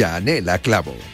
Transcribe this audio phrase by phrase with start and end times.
[0.00, 1.09] Yanela Clavo.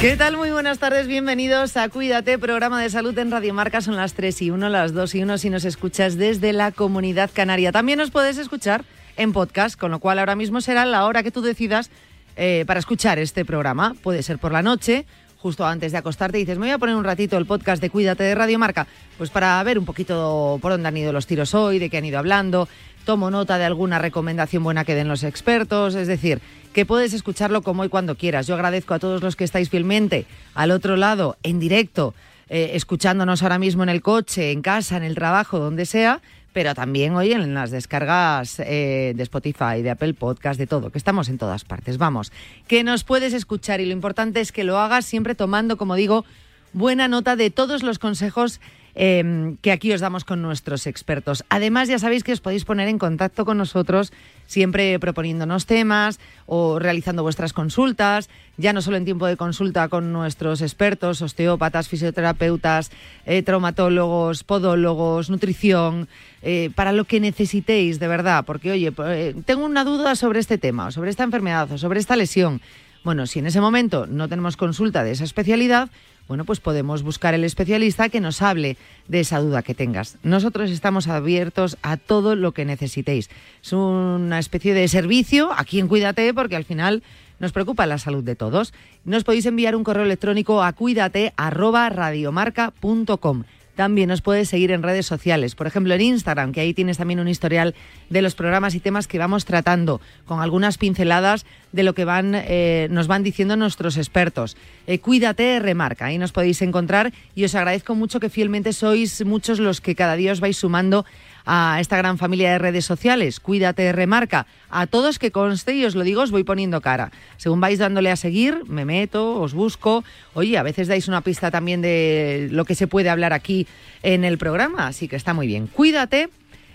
[0.00, 0.36] ¿Qué tal?
[0.36, 3.80] Muy buenas tardes, bienvenidos a Cuídate, programa de salud en Radio Marca.
[3.80, 7.30] Son las 3 y 1, las 2 y 1 si nos escuchas desde la comunidad
[7.34, 7.72] canaria.
[7.72, 8.84] También nos puedes escuchar
[9.16, 11.90] en podcast, con lo cual ahora mismo será la hora que tú decidas
[12.36, 13.96] eh, para escuchar este programa.
[14.00, 15.04] Puede ser por la noche,
[15.36, 17.90] justo antes de acostarte, y dices, me voy a poner un ratito el podcast de
[17.90, 18.86] Cuídate de Radio Marca,
[19.16, 22.04] pues para ver un poquito por dónde han ido los tiros hoy, de qué han
[22.04, 22.68] ido hablando,
[23.04, 26.40] tomo nota de alguna recomendación buena que den los expertos, es decir,
[26.72, 28.46] que puedes escucharlo como y cuando quieras.
[28.46, 32.14] Yo agradezco a todos los que estáis fielmente al otro lado, en directo,
[32.48, 36.20] eh, escuchándonos ahora mismo en el coche, en casa, en el trabajo, donde sea,
[36.52, 40.98] pero también hoy en las descargas eh, de Spotify, de Apple Podcast, de todo, que
[40.98, 41.98] estamos en todas partes.
[41.98, 42.32] Vamos,
[42.66, 46.24] que nos puedes escuchar y lo importante es que lo hagas siempre tomando, como digo,
[46.72, 48.60] buena nota de todos los consejos
[49.00, 51.44] eh, que aquí os damos con nuestros expertos.
[51.48, 54.12] Además, ya sabéis que os podéis poner en contacto con nosotros
[54.48, 60.12] siempre proponiéndonos temas o realizando vuestras consultas, ya no solo en tiempo de consulta con
[60.12, 62.90] nuestros expertos, osteópatas, fisioterapeutas,
[63.24, 66.08] eh, traumatólogos, podólogos, nutrición,
[66.42, 70.58] eh, para lo que necesitéis de verdad, porque oye, eh, tengo una duda sobre este
[70.58, 72.60] tema, o sobre esta enfermedad, o sobre esta lesión.
[73.04, 75.88] Bueno, si en ese momento no tenemos consulta de esa especialidad,
[76.28, 78.76] bueno, pues podemos buscar el especialista que nos hable
[79.08, 80.18] de esa duda que tengas.
[80.22, 83.30] Nosotros estamos abiertos a todo lo que necesitéis.
[83.62, 87.02] Es una especie de servicio aquí en Cuídate porque al final
[87.38, 88.74] nos preocupa la salud de todos.
[89.04, 93.44] Nos podéis enviar un correo electrónico a cuídate@radiomarca.com.
[93.78, 97.20] También nos puedes seguir en redes sociales, por ejemplo en Instagram, que ahí tienes también
[97.20, 97.76] un historial
[98.10, 102.32] de los programas y temas que vamos tratando, con algunas pinceladas de lo que van,
[102.34, 104.56] eh, nos van diciendo nuestros expertos.
[104.88, 109.60] Eh, cuídate, remarca, ahí nos podéis encontrar y os agradezco mucho que fielmente sois muchos
[109.60, 111.06] los que cada día os vais sumando
[111.50, 113.40] a esta gran familia de redes sociales.
[113.40, 114.46] Cuídate, remarca.
[114.68, 117.10] A todos que conste, y os lo digo, os voy poniendo cara.
[117.38, 120.04] Según vais dándole a seguir, me meto, os busco.
[120.34, 123.66] Oye, a veces dais una pista también de lo que se puede hablar aquí
[124.02, 125.68] en el programa, así que está muy bien.
[125.68, 126.28] Cuídate,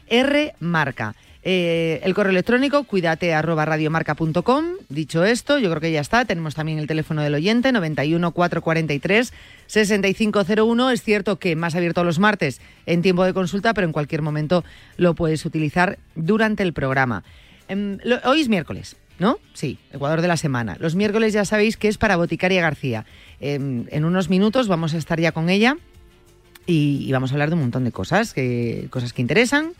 [0.07, 1.13] R marca.
[1.45, 3.33] Eh, el correo electrónico, cuídate.
[4.89, 6.25] Dicho esto, yo creo que ya está.
[6.25, 9.33] Tenemos también el teléfono del oyente, 91 443
[9.67, 10.91] 6501.
[10.91, 14.63] Es cierto que más abierto los martes en tiempo de consulta, pero en cualquier momento
[14.95, 17.23] lo puedes utilizar durante el programa.
[17.67, 18.95] Em, hoy es miércoles.
[19.19, 19.37] ¿No?
[19.53, 20.75] Sí, Ecuador de la semana.
[20.79, 23.05] Los miércoles ya sabéis que es para Boticaria García.
[23.39, 25.77] Em, en unos minutos vamos a estar ya con ella
[26.65, 29.73] y, y vamos a hablar de un montón de cosas, que, cosas que interesan,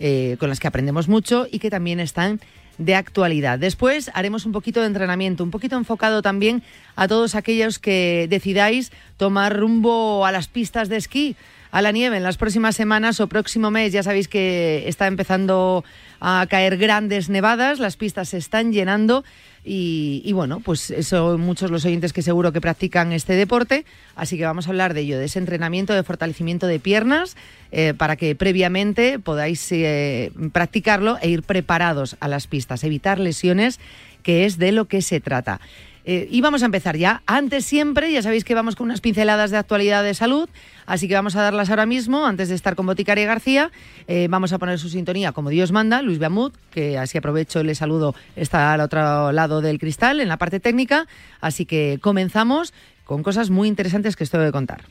[0.00, 2.40] eh, con las que aprendemos mucho y que también están
[2.78, 3.58] de actualidad.
[3.58, 6.62] Después haremos un poquito de entrenamiento, un poquito enfocado también
[6.96, 11.36] a todos aquellos que decidáis tomar rumbo a las pistas de esquí,
[11.70, 13.92] a la nieve en las próximas semanas o próximo mes.
[13.92, 15.84] Ya sabéis que está empezando
[16.20, 19.24] a caer grandes nevadas, las pistas se están llenando
[19.62, 23.84] y, bueno, pues son muchos los oyentes que seguro que practican este deporte,
[24.16, 27.36] así que vamos a hablar de ello, de ese entrenamiento de fortalecimiento de piernas,
[27.70, 33.80] eh, para que previamente podáis eh, practicarlo e ir preparados a las pistas, evitar lesiones,
[34.22, 35.60] que es de lo que se trata.
[36.04, 37.22] Eh, y vamos a empezar ya.
[37.26, 40.48] Antes siempre, ya sabéis que vamos con unas pinceladas de actualidad de salud,
[40.86, 43.70] así que vamos a darlas ahora mismo, antes de estar con Boticaria García.
[44.06, 47.74] Eh, vamos a poner su sintonía como Dios manda, Luis Beamut, que así aprovecho, le
[47.74, 51.06] saludo, está al otro lado del cristal, en la parte técnica.
[51.40, 52.72] Así que comenzamos
[53.04, 54.82] con cosas muy interesantes que os tengo que contar.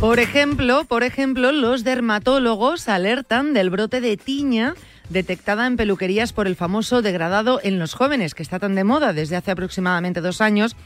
[0.00, 4.74] Por ejemplo, por ejemplo, los dermatólogos alertan del brote de tiña
[5.08, 9.12] detectada en peluquerías por el famoso degradado en los jóvenes, que está tan de moda
[9.12, 10.76] desde hace aproximadamente dos años,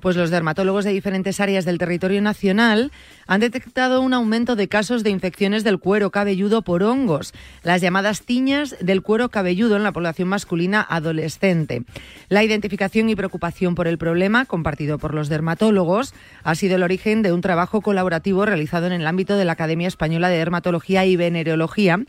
[0.00, 2.90] pues los dermatólogos de diferentes áreas del territorio nacional
[3.26, 7.32] han detectado un aumento de casos de infecciones del cuero cabelludo por hongos,
[7.62, 11.84] las llamadas tiñas del cuero cabelludo en la población masculina adolescente.
[12.28, 17.22] La identificación y preocupación por el problema, compartido por los dermatólogos, ha sido el origen
[17.22, 21.16] de un trabajo colaborativo realizado en el ámbito de la Academia Española de Dermatología y
[21.16, 22.00] Venereología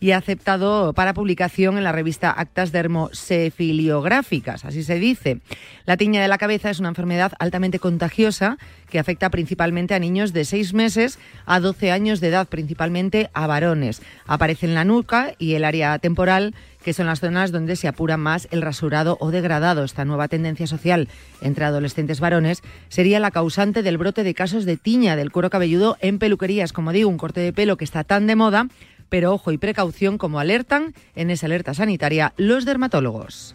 [0.00, 5.40] y aceptado para publicación en la revista Actas Dermosefiliográficas, así se dice.
[5.86, 8.58] La tiña de la cabeza es una enfermedad altamente contagiosa
[8.90, 13.46] que afecta principalmente a niños de 6 meses a 12 años de edad, principalmente a
[13.46, 14.02] varones.
[14.26, 18.16] Aparece en la nuca y el área temporal que son las zonas donde se apura
[18.16, 19.84] más el rasurado o degradado.
[19.84, 21.08] Esta nueva tendencia social
[21.42, 25.96] entre adolescentes varones sería la causante del brote de casos de tiña del cuero cabelludo
[26.00, 26.72] en peluquerías.
[26.72, 28.68] Como digo, un corte de pelo que está tan de moda
[29.08, 33.54] pero ojo y precaución como alertan en esa alerta sanitaria los dermatólogos.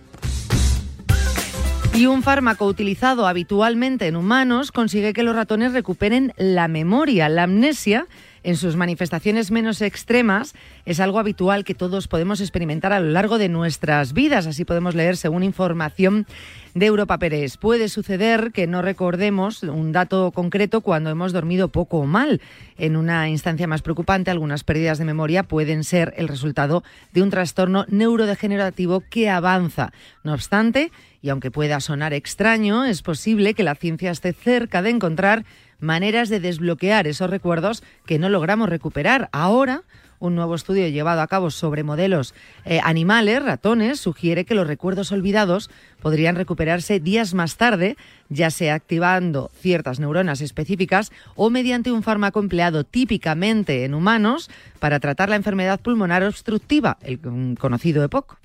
[1.95, 7.43] Y un fármaco utilizado habitualmente en humanos consigue que los ratones recuperen la memoria, la
[7.43, 8.07] amnesia,
[8.43, 10.53] en sus manifestaciones menos extremas
[10.85, 14.47] es algo habitual que todos podemos experimentar a lo largo de nuestras vidas.
[14.47, 16.27] Así podemos leer según información
[16.73, 17.57] de Europa Pérez.
[17.57, 22.41] Puede suceder que no recordemos un dato concreto cuando hemos dormido poco o mal.
[22.77, 27.29] En una instancia más preocupante, algunas pérdidas de memoria pueden ser el resultado de un
[27.29, 29.91] trastorno neurodegenerativo que avanza.
[30.23, 30.91] No obstante,
[31.21, 35.45] y aunque pueda sonar extraño, es posible que la ciencia esté cerca de encontrar
[35.79, 39.29] maneras de desbloquear esos recuerdos que no logramos recuperar.
[39.31, 39.83] Ahora,
[40.23, 42.33] un nuevo estudio llevado a cabo sobre modelos
[42.63, 45.69] eh, animales, ratones, sugiere que los recuerdos olvidados
[46.01, 47.97] podrían recuperarse días más tarde,
[48.29, 54.49] ya sea activando ciertas neuronas específicas o mediante un fármaco empleado típicamente en humanos
[54.79, 57.19] para tratar la enfermedad pulmonar obstructiva, el
[57.59, 58.42] conocido EPOC.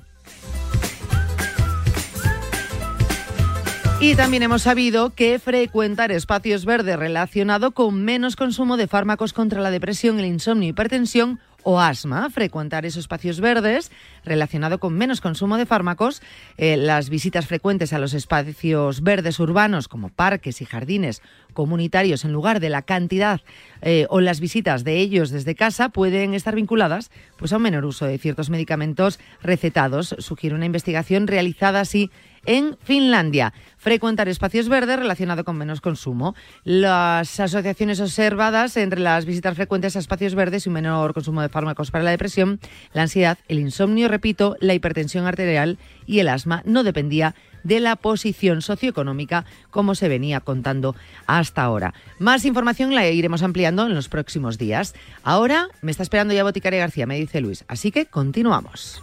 [4.00, 9.61] Y también hemos sabido que frecuentar espacios verdes relacionado con menos consumo de fármacos contra
[9.61, 13.91] la depresión, el insomnio, hipertensión o asma, frecuentar esos espacios verdes
[14.25, 16.23] relacionado con menos consumo de fármacos,
[16.56, 21.21] eh, las visitas frecuentes a los espacios verdes urbanos como parques y jardines
[21.53, 23.41] comunitarios en lugar de la cantidad
[23.83, 27.85] eh, o las visitas de ellos desde casa pueden estar vinculadas pues, a un menor
[27.85, 32.12] uso de ciertos medicamentos recetados, sugiere una investigación realizada así
[32.46, 33.52] en Finlandia.
[33.76, 36.35] Frecuentar espacios verdes relacionado con menos consumo.
[36.64, 41.49] Las asociaciones observadas entre las visitas frecuentes a espacios verdes y un menor consumo de
[41.49, 42.61] fármacos para la depresión,
[42.93, 47.96] la ansiedad, el insomnio, repito, la hipertensión arterial y el asma no dependía de la
[47.96, 50.96] posición socioeconómica como se venía contando
[51.26, 51.94] hasta ahora.
[52.19, 54.94] Más información la iremos ampliando en los próximos días.
[55.23, 59.02] Ahora me está esperando ya Boticaria García, me dice Luis, así que continuamos.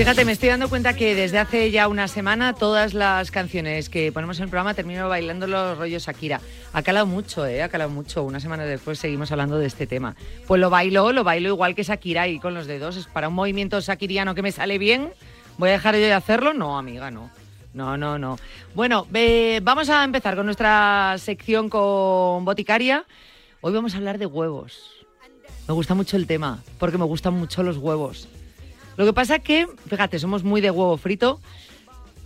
[0.00, 4.10] Fíjate, me estoy dando cuenta que desde hace ya una semana todas las canciones que
[4.12, 6.40] ponemos en el programa termino bailando los rollos Shakira.
[6.72, 7.62] Ha calado mucho, ¿eh?
[7.62, 8.22] Ha calado mucho.
[8.22, 10.16] Una semana después seguimos hablando de este tema.
[10.46, 12.96] Pues lo bailo, lo bailo igual que Shakira y con los dedos.
[12.96, 15.10] Es para un movimiento shakiriano que me sale bien.
[15.58, 16.54] ¿Voy a dejar yo de hacerlo?
[16.54, 17.30] No, amiga, no.
[17.74, 18.38] No, no, no.
[18.74, 19.06] Bueno,
[19.60, 23.04] vamos a empezar con nuestra sección con Boticaria.
[23.60, 24.80] Hoy vamos a hablar de huevos.
[25.68, 28.28] Me gusta mucho el tema, porque me gustan mucho los huevos.
[29.00, 31.40] Lo que pasa que, fíjate, somos muy de huevo frito.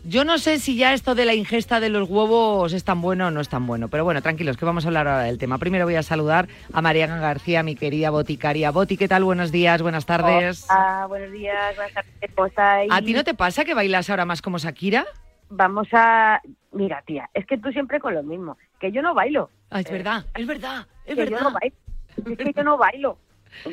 [0.05, 3.29] Yo no sé si ya esto de la ingesta de los huevos es tan bueno
[3.29, 5.59] o no es tan bueno, pero bueno, tranquilos, que vamos a hablar ahora del tema.
[5.59, 8.73] Primero voy a saludar a María García, mi querida boticaria.
[8.73, 9.23] Boti, ¿qué tal?
[9.23, 10.67] Buenos días, buenas tardes.
[10.69, 12.89] Ah, buenos días, buenas tardes.
[12.91, 15.07] ¿A ti no te pasa que bailas ahora más como Shakira?
[15.51, 16.41] Vamos a...
[16.73, 19.49] Mira, tía, es que tú siempre con lo mismo, que yo no bailo.
[19.71, 21.39] Ah, es verdad, es verdad, es verdad.
[21.39, 21.77] Yo no bailo.
[22.17, 23.19] Es que yo no bailo.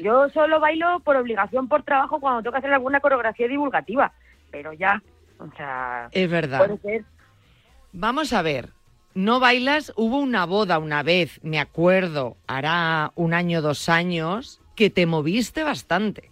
[0.02, 4.12] Yo solo bailo por obligación, por trabajo, cuando tengo que hacer alguna coreografía divulgativa.
[4.52, 5.02] Pero ya,
[5.40, 6.10] o sea...
[6.12, 6.60] Es verdad.
[6.60, 7.06] Puede ser.
[7.94, 8.70] Vamos a ver.
[9.14, 14.90] No bailas, hubo una boda una vez, me acuerdo, hará un año, dos años, que
[14.90, 16.32] te moviste bastante.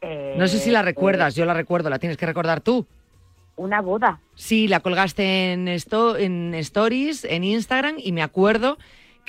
[0.00, 2.86] eh, No sé si la recuerdas, yo la recuerdo, la tienes que recordar tú.
[3.56, 4.20] Una boda.
[4.34, 8.78] Sí, la colgaste en, esto, en Stories, en Instagram, y me acuerdo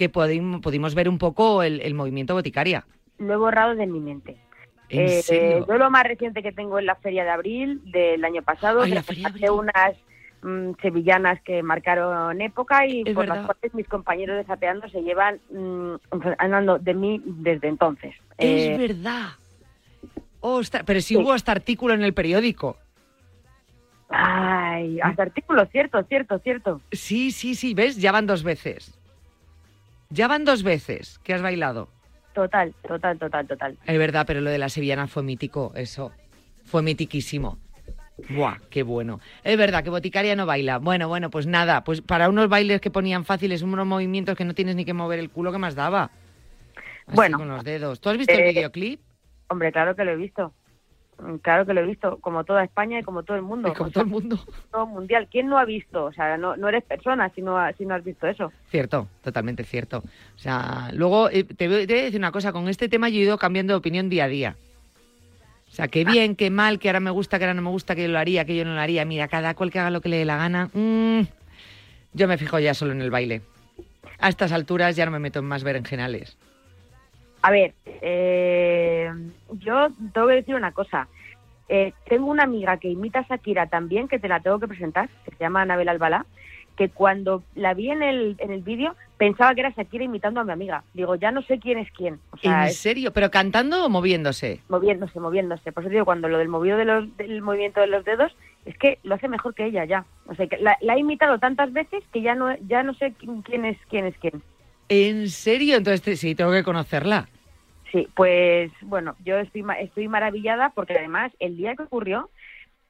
[0.02, 2.88] que pudimos, pudimos ver un poco el, el movimiento boticaria.
[3.20, 4.36] Lo he borrado de mi mente.
[4.90, 5.68] ¿En Eh, serio?
[5.68, 8.82] yo lo más reciente que tengo es la Feria de Abril del año pasado.
[8.82, 9.60] Ay, que la Feria de hace Abril.
[9.70, 9.96] unas
[10.42, 13.36] mm, sevillanas que marcaron época y Es por verdad.
[13.36, 15.94] las cuales mis compañeros de Zapeando se llevan mm,
[16.40, 18.16] andando de mí desde entonces.
[18.40, 19.30] Eh, Es verdad.
[20.40, 21.18] Ostras, pero si Sí.
[21.18, 22.76] hubo hasta artículo en el periódico.
[24.10, 26.82] Ay, hasta artículo, cierto, cierto, cierto.
[26.92, 27.98] Sí, sí, sí, ¿ves?
[27.98, 28.98] Ya van dos veces.
[30.12, 31.90] Ya van dos veces que has bailado.
[32.34, 33.78] Total, total, total, total.
[33.86, 36.12] Es verdad, pero lo de la sevillana fue mítico, eso.
[36.64, 37.58] Fue mitiquísimo.
[38.30, 39.20] Buah, qué bueno.
[39.44, 40.78] Es verdad que Boticaria no baila.
[40.78, 44.54] Bueno, bueno, pues nada, pues para unos bailes que ponían fáciles, unos movimientos que no
[44.54, 46.12] tienes ni que mover el culo, ¿qué más daba?
[47.08, 47.38] Así Bueno.
[47.40, 48.00] con los dedos.
[48.00, 49.02] ¿Tú has visto el Eh, videoclip?
[49.48, 50.54] Hombre, claro que lo he visto.
[51.22, 53.70] Mm, Claro que lo he visto, como toda España y como todo el mundo.
[53.70, 54.40] Y como O todo el mundo.
[54.72, 55.28] todo mundial.
[55.32, 56.06] ¿Quién no ha visto?
[56.06, 58.52] O sea, no, no eres persona si no, ha- si no has visto eso.
[58.70, 60.00] Cierto, totalmente cierto.
[60.36, 63.10] O sea, luego eh, te, voy te voy a decir una cosa, con este tema
[63.10, 64.56] yo he ido cambiando de opinión día a día.
[65.70, 67.96] O sea, qué bien, qué mal, que ahora me gusta, que ahora no me gusta,
[67.96, 69.06] que yo lo haría, que yo no lo haría.
[69.06, 70.70] Mira, cada cual que haga lo que le dé la gana.
[70.74, 71.22] mm,
[72.14, 73.42] yo me fijo ya solo en el baile.
[74.20, 76.38] A estas alturas ya no me meto en más berenjenales.
[77.42, 79.12] A ver, eh,
[79.54, 81.08] yo tengo que decir una cosa.
[81.70, 85.10] Eh, tengo una amiga que imita a Shakira también, que te la tengo que presentar,
[85.26, 86.26] que se llama Anabel Albalá,
[86.76, 90.44] que cuando la vi en el, en el vídeo pensaba que era Shakira imitando a
[90.44, 90.84] mi amiga.
[90.94, 92.20] Digo, ya no sé quién es quién.
[92.32, 93.14] O sea, ¿En es serio?
[93.14, 94.60] ¿Pero cantando o moviéndose?
[94.68, 95.72] moviéndose, moviéndose.
[95.72, 98.78] Por eso digo, cuando lo del movido de los, del movimiento de los dedos, es
[98.78, 100.06] que lo hace mejor que ella ya.
[100.28, 103.14] O sea, que la, la ha imitado tantas veces que ya no, ya no sé
[103.44, 104.42] quién es quién es quién.
[104.94, 105.78] ¿En serio?
[105.78, 107.30] Entonces sí, tengo que conocerla.
[107.94, 112.30] Sí, pues bueno, yo estoy, estoy maravillada porque además el día que ocurrió,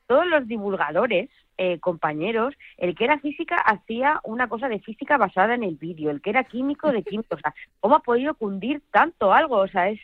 [0.07, 1.29] todos los divulgadores,
[1.59, 6.09] eh, compañeros, el que era física hacía una cosa de física basada en el vídeo,
[6.09, 7.35] el que era químico de químico.
[7.35, 9.57] O sea, ¿cómo ha podido cundir tanto algo?
[9.57, 9.99] O sea, es,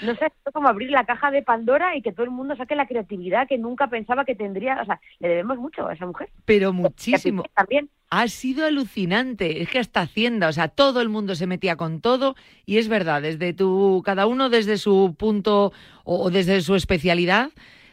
[0.00, 2.74] no sé, es como abrir la caja de Pandora y que todo el mundo saque
[2.74, 4.80] la creatividad que nunca pensaba que tendría.
[4.80, 6.30] O sea, le debemos mucho a esa mujer.
[6.46, 7.44] Pero muchísimo.
[7.54, 7.90] También.
[8.08, 12.00] Ha sido alucinante, es que hasta Hacienda, o sea, todo el mundo se metía con
[12.00, 15.72] todo y es verdad, desde tu, cada uno desde su punto
[16.04, 17.50] o, desde su especialidad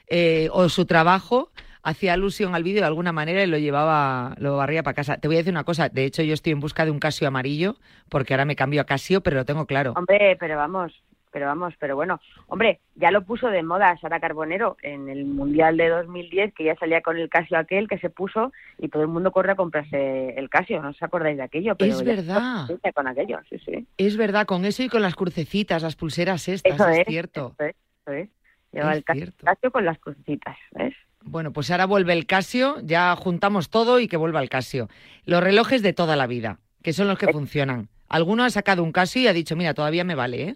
[0.08, 1.50] eh, o su trabajo
[1.84, 5.17] hacía alusión al vídeo de alguna manera y lo llevaba, lo barría para casa.
[5.17, 7.27] Te voy a decir una cosa, de hecho yo estoy en busca de un Casio
[7.27, 7.75] amarillo
[8.10, 9.93] porque ahora me cambio a Casio, pero lo tengo claro.
[9.96, 10.93] Hombre, pero vamos,
[11.33, 15.75] pero vamos, pero bueno, hombre, ya lo puso de moda Sara Carbonero en el Mundial
[15.77, 19.09] de 2010, que ya salía con el Casio aquel que se puso y todo el
[19.09, 21.75] mundo corre a comprarse el Casio, ¿no os acordáis de aquello?
[21.75, 22.67] Pero Es verdad.
[22.93, 23.87] con aquello, sí, sí.
[23.97, 27.55] Es verdad, con eso y con las crucecitas, las pulseras estas, Eso es, es, cierto.
[27.57, 28.29] Eso es, eso es.
[28.71, 30.93] Lleva Es el Casio, con las crucecitas, ¿ves?
[31.21, 34.87] Bueno, pues ahora vuelve el Casio, ya juntamos todo y que vuelva el Casio.
[35.25, 37.89] Los relojes de toda la vida, que son los que funcionan.
[38.07, 40.55] Alguno ha sacado un Casio y ha dicho, mira, todavía me vale, ¿eh?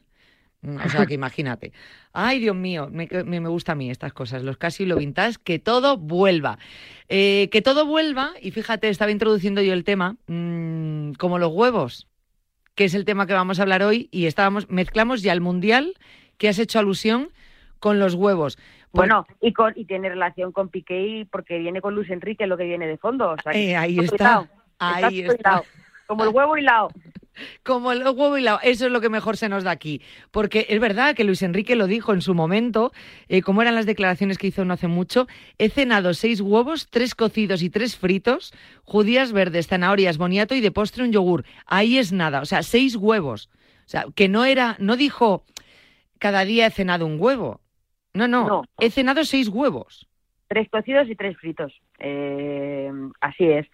[0.64, 1.72] O sea, que imagínate.
[2.14, 5.38] Ay, Dios mío, me, me, gusta a mí estas cosas, los Casio y lo vintage,
[5.44, 6.58] que todo vuelva.
[7.10, 12.08] Eh, que todo vuelva, y fíjate, estaba introduciendo yo el tema, mm, como los huevos,
[12.76, 15.94] que es el tema que vamos a hablar hoy, y estábamos, mezclamos ya el Mundial,
[16.38, 17.30] que has hecho alusión,
[17.80, 18.58] con los huevos.
[18.92, 22.64] Bueno, y con y tiene relación con Piqué porque viene con Luis Enrique lo que
[22.64, 23.32] viene de fondo.
[23.32, 24.50] O sea, Eh, ahí está,
[24.80, 25.62] ahí está.
[26.08, 26.90] Como el huevo hilado.
[27.64, 28.60] Como el huevo y la...
[28.64, 30.02] Eso es lo que mejor se nos da aquí.
[30.32, 32.92] Porque es verdad que Luis Enrique lo dijo en su momento,
[33.28, 35.28] eh, como eran las declaraciones que hizo no hace mucho,
[35.58, 38.54] he cenado seis huevos, tres cocidos y tres fritos,
[38.84, 41.46] judías verdes, zanahorias, boniato y de postre un yogur.
[41.66, 43.50] Ahí es nada, o sea, seis huevos.
[43.86, 45.46] O sea, que no era, no dijo
[46.20, 47.62] cada día he cenado un huevo.
[48.14, 48.64] No, no, No.
[48.80, 50.08] he cenado seis huevos.
[50.48, 51.74] Tres cocidos y tres fritos.
[52.00, 52.90] Eh,
[53.22, 53.68] así es.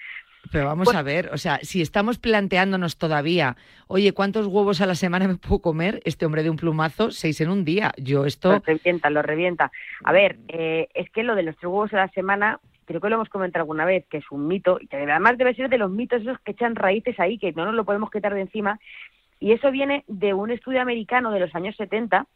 [0.52, 3.56] Pero vamos Pues- a ver, o sea, si estamos planteándonos todavía,
[3.88, 6.02] oye, ¿cuántos huevos a la semana me puedo comer?
[6.06, 7.94] Este hombre de un plumazo, seis en un día.
[7.98, 9.72] Yo esto, Lo revienta, lo revienta.
[10.04, 13.10] A ver, eh, es que lo de los tres huevos a la semana, creo que
[13.10, 15.78] lo hemos comentado alguna vez, que es un mito, y que además debe ser de
[15.78, 18.80] los mitos esos que echan raíces ahí, que no nos lo podemos quitar de encima.
[19.40, 22.28] Y eso viene de un estudio americano de los años 70,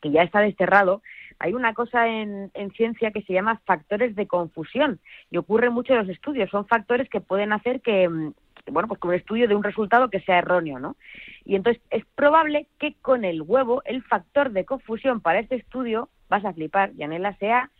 [0.00, 1.02] que ya está desterrado.
[1.38, 5.00] Hay una cosa en, en ciencia que se llama factores de confusión
[5.30, 6.50] y ocurre mucho en los estudios.
[6.50, 8.32] Son factores que pueden hacer que, mm,
[8.70, 10.96] bueno, pues con un estudio de un resultado que sea erróneo, ¿no?
[11.44, 16.08] Y entonces es probable que con el huevo el factor de confusión para este estudio,
[16.28, 17.70] vas a flipar, Yanela, sea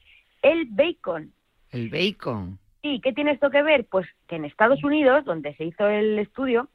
[0.42, 1.32] el bacon.
[1.70, 2.58] El bacon.
[2.82, 3.86] ¿Y qué tiene esto que ver?
[3.86, 6.68] Pues que en Estados Unidos, donde se hizo el estudio,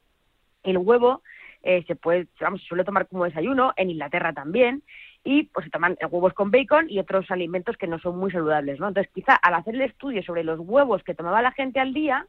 [0.62, 1.22] el huevo
[1.62, 4.82] eh, se puede, vamos, se suele tomar como desayuno, en Inglaterra también,
[5.24, 8.80] y pues se toman huevos con bacon y otros alimentos que no son muy saludables,
[8.80, 8.88] ¿no?
[8.88, 12.26] Entonces, quizá al hacer el estudio sobre los huevos que tomaba la gente al día,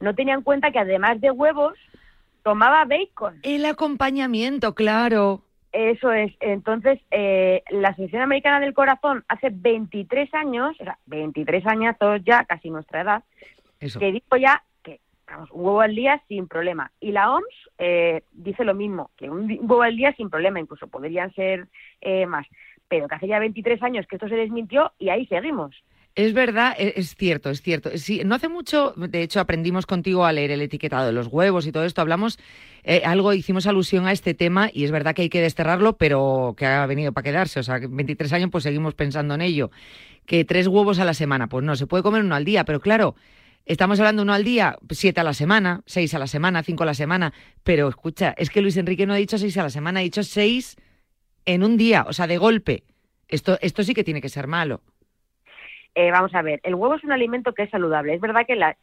[0.00, 1.74] no tenía en cuenta que además de huevos,
[2.42, 3.40] tomaba bacon.
[3.42, 5.42] El acompañamiento, claro.
[5.72, 6.32] Eso es.
[6.40, 12.44] Entonces, eh, la Asociación Americana del Corazón hace 23 años, o sea, 23 añazos ya,
[12.44, 13.24] casi nuestra edad,
[13.78, 14.62] que dijo ya
[15.38, 16.90] un huevo al día sin problema.
[17.00, 20.88] Y la OMS eh, dice lo mismo, que un huevo al día sin problema, incluso
[20.88, 21.68] podrían ser
[22.00, 22.46] eh, más.
[22.88, 25.74] Pero que hace ya 23 años que esto se desmintió y ahí seguimos.
[26.16, 27.90] Es verdad, e, es cierto, es cierto.
[27.98, 31.66] Sí, no hace mucho, de hecho, aprendimos contigo a leer el etiquetado de los huevos
[31.66, 32.00] y todo esto.
[32.00, 32.38] Hablamos
[32.84, 36.54] eh, algo, hicimos alusión a este tema y es verdad que hay que desterrarlo, pero
[36.56, 37.58] que ha venido para quedarse.
[37.58, 39.72] O sea, que 23 años, pues seguimos pensando en ello.
[40.24, 42.80] Que tres huevos a la semana, pues no, se puede comer uno al día, pero
[42.80, 43.16] claro,
[43.64, 46.86] estamos hablando uno al día, siete a la semana, seis a la semana, cinco a
[46.86, 47.32] la semana.
[47.62, 50.22] Pero escucha, es que Luis Enrique no ha dicho seis a la semana, ha dicho
[50.22, 50.76] seis
[51.44, 52.84] en un día, o sea, de golpe.
[53.28, 54.80] Esto, esto sí que tiene que ser malo.
[55.96, 58.14] Eh, vamos a ver, el huevo es un alimento que es saludable.
[58.14, 58.76] Es verdad que, las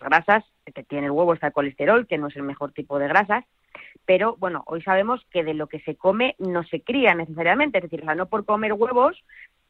[0.00, 3.06] grasas que tiene el huevo está el colesterol, que no es el mejor tipo de
[3.06, 3.44] grasas,
[4.04, 7.78] pero bueno, hoy sabemos que de lo que se come no se cría necesariamente.
[7.78, 9.22] Es decir, no por comer huevos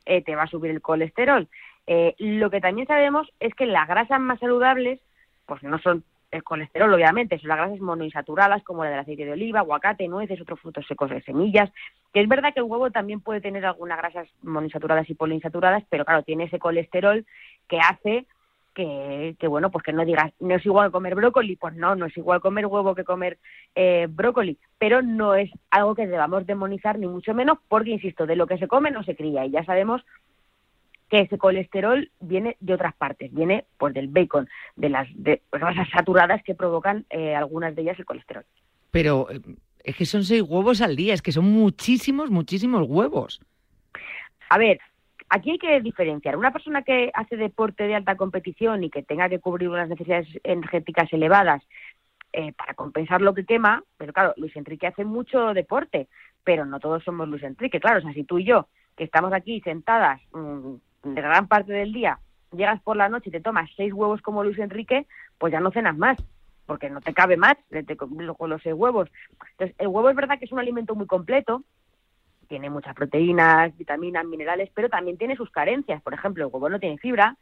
[0.07, 1.49] eh, te va a subir el colesterol.
[1.93, 5.01] Eh, lo que también sabemos es que las grasas más saludables,
[5.45, 9.33] pues no son el colesterol, obviamente, son las grasas monoinsaturadas como la del aceite de
[9.33, 11.69] oliva, aguacate, nueces, otros frutos secos de semillas.
[12.13, 16.05] Que es verdad que el huevo también puede tener algunas grasas monoinsaturadas y poliinsaturadas, pero
[16.05, 17.27] claro, tiene ese colesterol
[17.67, 18.25] que hace
[18.73, 22.17] que, bueno, pues que no digas, no es igual comer brócoli, pues no, no es
[22.17, 23.37] igual comer huevo que comer
[23.75, 28.37] eh, brócoli, pero no es algo que debamos demonizar ni mucho menos, porque, insisto, de
[28.37, 30.03] lo que se come no se cría y ya sabemos
[31.11, 35.89] que ese colesterol viene de otras partes, viene pues del bacon, de las de, grasas
[35.91, 38.45] saturadas que provocan eh, algunas de ellas el colesterol.
[38.93, 39.41] Pero eh,
[39.83, 43.41] es que son seis huevos al día, es que son muchísimos, muchísimos huevos.
[44.49, 44.79] A ver,
[45.29, 46.37] aquí hay que diferenciar.
[46.37, 50.29] Una persona que hace deporte de alta competición y que tenga que cubrir unas necesidades
[50.45, 51.63] energéticas elevadas
[52.33, 56.07] eh, para compensar lo que quema, pero claro, Luis Enrique hace mucho deporte,
[56.45, 57.81] pero no todos somos Luis Enrique.
[57.81, 61.73] Claro, o sea, si tú y yo, que estamos aquí sentadas mm, de gran parte
[61.73, 62.19] del día
[62.53, 65.07] llegas por la noche y te tomas seis huevos como Luis Enrique,
[65.39, 66.19] pues ya no cenas más,
[66.67, 67.55] porque no te cabe más
[68.37, 69.09] con los seis huevos.
[69.53, 71.63] Entonces, el huevo es verdad que es un alimento muy completo,
[72.49, 76.03] tiene muchas proteínas, vitaminas, minerales, pero también tiene sus carencias.
[76.03, 77.37] Por ejemplo, el huevo no tiene fibra,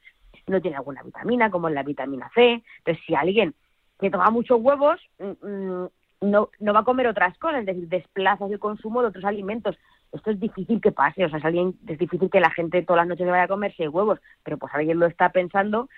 [0.47, 2.63] no tiene alguna vitamina, como la vitamina C.
[2.79, 3.55] Entonces, si alguien
[3.99, 5.89] que toma muchos huevos, mm, mm,
[6.21, 9.79] no, no va a comer otras cosas, es decir, desplazas el consumo de otros alimentos
[10.13, 13.03] esto es difícil que pase, o sea, es, alguien, es difícil que la gente todas
[13.03, 15.89] las noches se vaya a comer seis huevos, pero pues alguien lo está pensando,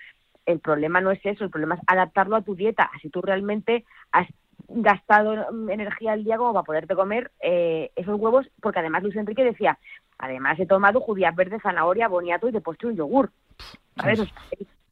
[0.45, 3.85] el problema no es eso, el problema es adaptarlo a tu dieta, así tú realmente
[4.11, 4.27] has
[4.67, 9.43] gastado energía al día como para poderte comer eh, esos huevos, porque además Luis Enrique
[9.43, 9.77] decía,
[10.17, 13.31] además he tomado judías verdes, zanahoria, boniato y de postre un yogur.
[13.97, 14.21] ¿Sabes?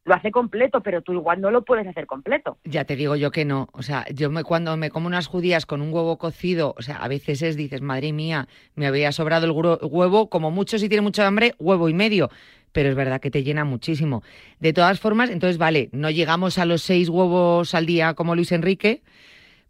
[0.05, 2.57] Lo hace completo, pero tú igual no lo puedes hacer completo.
[2.63, 3.69] Ya te digo yo que no.
[3.73, 6.97] O sea, yo me, cuando me como unas judías con un huevo cocido, o sea,
[6.97, 11.01] a veces es, dices, madre mía, me había sobrado el huevo, como mucho si tiene
[11.01, 12.29] mucho hambre, huevo y medio.
[12.71, 14.23] Pero es verdad que te llena muchísimo.
[14.59, 18.51] De todas formas, entonces, vale, no llegamos a los seis huevos al día como Luis
[18.51, 19.01] Enrique,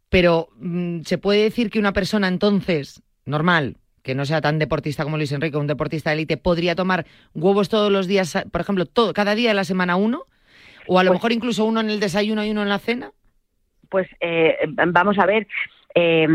[0.10, 3.78] pero mm, se puede decir que una persona entonces, normal,
[4.10, 7.70] que no sea tan deportista como Luis Enrique, un deportista de élite, podría tomar huevos
[7.70, 10.24] todos los días, por ejemplo, todo, cada día de la semana uno?
[10.88, 13.12] ¿O a lo pues mejor incluso uno en el desayuno y uno en la cena?
[13.88, 15.48] Pues eh, vamos a ver,
[15.94, 16.28] eh,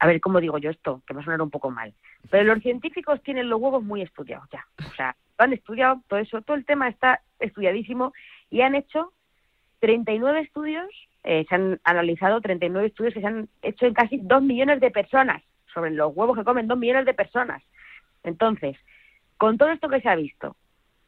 [0.00, 1.94] a ver cómo digo yo esto, que va a sonar un poco mal.
[2.28, 4.66] Pero los científicos tienen los huevos muy estudiados ya.
[4.86, 8.12] O sea, han estudiado todo eso, todo el tema está estudiadísimo
[8.50, 9.14] y han hecho
[9.80, 10.90] 39 estudios,
[11.22, 14.90] eh, se han analizado 39 estudios que se han hecho en casi 2 millones de
[14.90, 15.42] personas
[15.74, 17.62] sobre los huevos que comen dos millones de personas.
[18.22, 18.76] Entonces,
[19.36, 20.56] con todo esto que se ha visto,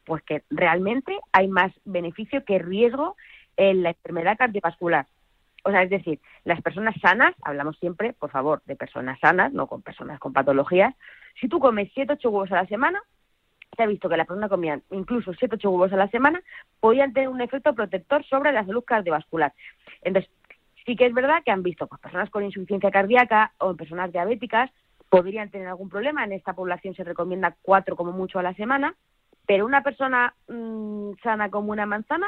[0.05, 3.15] pues que realmente hay más beneficio que riesgo
[3.57, 5.07] en la enfermedad cardiovascular.
[5.63, 9.67] O sea, es decir, las personas sanas, hablamos siempre, por favor, de personas sanas, no
[9.67, 10.95] con personas con patologías.
[11.41, 13.01] Si tú comes 7 8 huevos a la semana,
[13.75, 16.41] se ha visto que las personas comían incluso 7 8 huevos a la semana,
[16.79, 19.53] podían tener un efecto protector sobre la salud cardiovascular.
[20.03, 20.31] Entonces,
[20.87, 24.71] Sí que es verdad que han visto pues, personas con insuficiencia cardíaca o personas diabéticas
[25.09, 26.23] podrían tener algún problema.
[26.23, 28.95] En esta población se recomienda cuatro como mucho a la semana,
[29.45, 32.27] pero una persona mm, sana como una manzana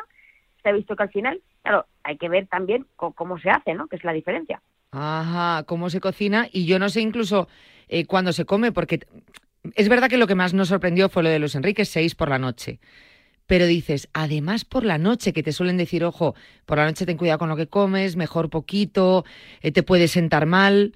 [0.61, 3.87] se ha visto que al final claro, hay que ver también cómo se hace, ¿no?
[3.87, 4.61] Que es la diferencia.
[4.91, 7.47] Ajá, cómo se cocina y yo no sé incluso
[7.87, 8.99] eh, cuándo se come, porque
[9.75, 12.29] es verdad que lo que más nos sorprendió fue lo de los Enriques 6 por
[12.29, 12.79] la noche.
[13.49, 16.35] Pero dices, además por la noche, que te suelen decir, ojo,
[16.67, 19.25] por la noche ten cuidado con lo que comes, mejor poquito,
[19.63, 20.93] eh, te puede sentar mal.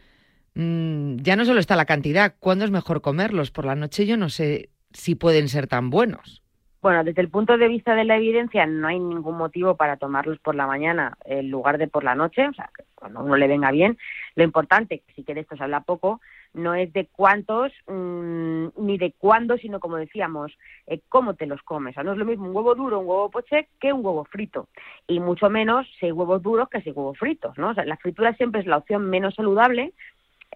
[0.53, 3.49] Mm, ya no solo está la cantidad, ¿cuándo es mejor comerlos?
[3.49, 6.43] Por la noche yo no sé si pueden ser tan buenos.
[6.83, 10.37] Bueno, desde el punto de vista de la evidencia, no hay ningún motivo para tomarlos
[10.37, 13.47] por la mañana en lugar de por la noche, o sea, cuando a uno le
[13.47, 13.97] venga bien.
[14.35, 16.21] Lo importante, si que de esto se habla poco,
[16.53, 20.51] no es de cuántos mm, ni de cuándo, sino como decíamos,
[20.87, 21.93] eh, cómo te los comes.
[21.93, 24.25] O sea, no es lo mismo un huevo duro, un huevo poché, que un huevo
[24.25, 24.67] frito.
[25.07, 27.69] Y mucho menos si hay huevos duros que si hay huevos fritos, ¿no?
[27.69, 29.93] O sea, la fritura siempre es la opción menos saludable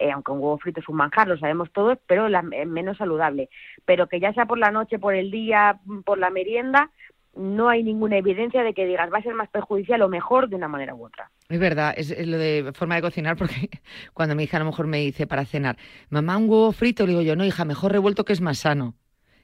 [0.00, 2.98] eh, aunque un huevo frito es un manjar, lo sabemos todos, pero la, eh, menos
[2.98, 3.50] saludable.
[3.84, 6.90] Pero que ya sea por la noche, por el día, por la merienda,
[7.38, 10.56] no hay ninguna evidencia de que digas va a ser más perjudicial o mejor de
[10.56, 11.30] una manera u otra.
[11.48, 13.70] Es verdad, es, lo de forma de cocinar, porque
[14.12, 15.76] cuando mi hija a lo mejor me dice para cenar,
[16.10, 18.94] mamá, un huevo frito, le digo yo, no, hija, mejor revuelto que es más sano.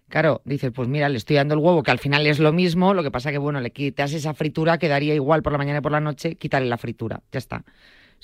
[0.09, 2.92] Claro, dices, pues mira, le estoy dando el huevo, que al final es lo mismo,
[2.92, 5.83] lo que pasa que, bueno, le quitas esa fritura, quedaría igual por la mañana y
[5.83, 7.64] por la noche, quitarle la fritura, ya está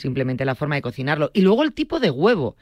[0.00, 1.30] simplemente la forma de cocinarlo.
[1.33, 2.56] Y luego el tipo de huevo,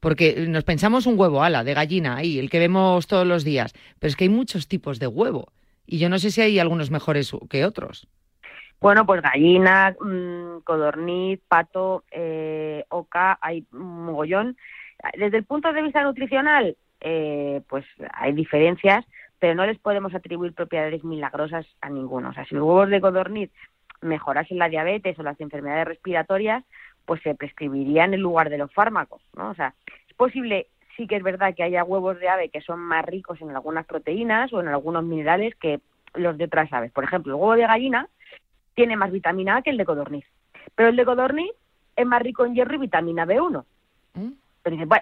[0.00, 3.72] porque nos pensamos un huevo ala, de gallina, ahí, el que vemos todos los días,
[3.98, 5.52] pero es que hay muchos tipos de huevo.
[5.86, 8.08] Y yo no sé si hay algunos mejores que otros.
[8.80, 14.56] Bueno, pues gallina, mmm, codorniz, pato, eh, oca, hay mogollón.
[15.16, 19.04] Desde el punto de vista nutricional, eh, pues hay diferencias,
[19.38, 22.30] pero no les podemos atribuir propiedades milagrosas a ninguno.
[22.30, 23.50] O sea, si los huevos de codorniz
[24.00, 26.64] mejorasen la diabetes o las enfermedades respiratorias,
[27.04, 29.50] pues se prescribirían en lugar de los fármacos, ¿no?
[29.50, 29.74] O sea,
[30.08, 33.40] es posible, sí que es verdad que haya huevos de ave que son más ricos
[33.40, 35.80] en algunas proteínas o en algunos minerales que
[36.14, 36.92] los de otras aves.
[36.92, 38.08] Por ejemplo, el huevo de gallina
[38.74, 40.24] tiene más vitamina A que el de codorniz,
[40.74, 41.52] pero el de codorniz
[41.96, 43.64] es más rico en hierro y vitamina B1.
[44.14, 44.32] ¿Mm?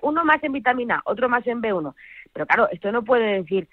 [0.03, 1.95] uno más en vitamina A, otro más en B1.
[2.33, 3.69] Pero claro, esto no puede decir,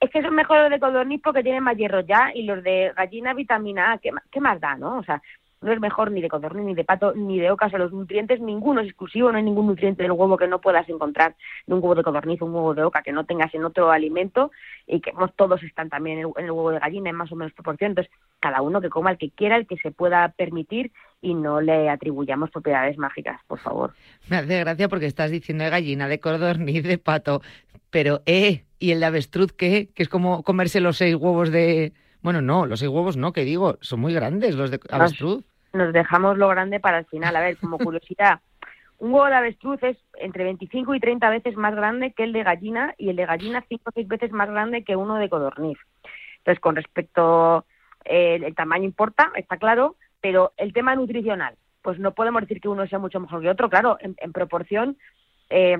[0.00, 2.92] es que son mejores los de codorniz porque tienen más hierro ya y los de
[2.96, 4.98] gallina vitamina A, ¿qué, qué más da, no?
[4.98, 5.22] O sea,
[5.66, 7.66] no es mejor ni de codorniz, ni de pato, ni de oca.
[7.66, 10.60] O sea, los nutrientes, ninguno es exclusivo, no hay ningún nutriente del huevo que no
[10.60, 11.34] puedas encontrar
[11.66, 14.52] de un huevo de codorniz un huevo de oca que no tengas en otro alimento
[14.86, 17.52] y que no todos están también en el, huevo de gallina en más o menos
[17.52, 17.90] proporción.
[17.90, 21.60] Entonces, cada uno que coma el que quiera, el que se pueda permitir y no
[21.60, 23.92] le atribuyamos propiedades mágicas, por favor.
[24.28, 27.42] Me hace gracia porque estás diciendo de gallina, de codorniz, de pato,
[27.90, 29.88] pero eh, ¿y el de avestruz qué?
[29.94, 31.92] Que es como comerse los seis huevos de...
[32.22, 35.44] Bueno, no, los seis huevos no, que digo, son muy grandes los de avestruz.
[35.76, 37.34] Nos, dejamos lo grande para el final.
[37.36, 38.40] A ver, como curiosidad,
[38.98, 42.42] un huevo de avestruz es entre 25 y 30 veces más grande que el de
[42.42, 45.78] gallina y el de gallina 5 o 6 veces más grande que uno de codorniz.
[46.38, 47.66] Entonces, con respecto
[48.04, 52.68] eh, el tamaño importa, está claro, pero el tema nutricional, pues no podemos decir que
[52.68, 54.96] uno sea mucho mejor que otro, claro, en, proporción
[55.50, 55.78] eh,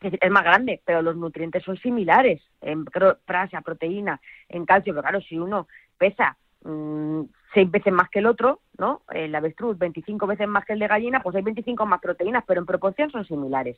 [0.00, 5.20] es más grande, pero los nutrientes son similares en prasia, proteína, en calcio, pero claro,
[5.20, 7.22] si uno pesa mmm,
[7.54, 9.02] seis veces más que el otro, ¿no?
[9.12, 12.60] El avestruz 25 veces más que el de gallina, pues hay 25 más proteínas, pero
[12.60, 13.76] en proporción son similares.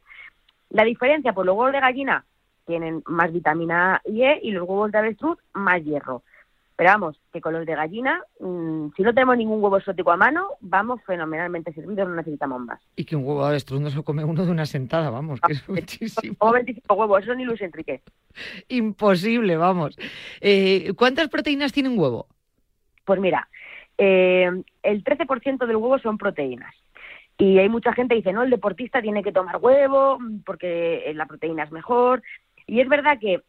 [0.70, 2.24] La diferencia, pues los huevos de gallina
[2.66, 6.22] tienen más vitamina y E y los huevos de avestruz más hierro.
[6.76, 10.16] Pero vamos, que con los de gallina, mm, si no tenemos ningún huevo exótico a
[10.16, 12.80] mano, vamos fenomenalmente servidos, no necesitamos más.
[12.96, 15.52] Y que un huevo de avestruz no se come uno de una sentada, vamos, que
[15.52, 16.34] es muchísimo.
[16.40, 18.02] O 25 huevos, eso ni Luis Enrique.
[18.68, 19.96] Imposible, vamos.
[20.40, 22.26] Eh, ¿Cuántas proteínas tiene un huevo?
[23.04, 23.48] Pues mira,
[23.98, 24.50] eh,
[24.83, 26.74] el 13% del huevo son proteínas.
[27.38, 31.26] Y hay mucha gente que dice, no, el deportista tiene que tomar huevo porque la
[31.26, 32.22] proteína es mejor.
[32.66, 33.42] Y es verdad que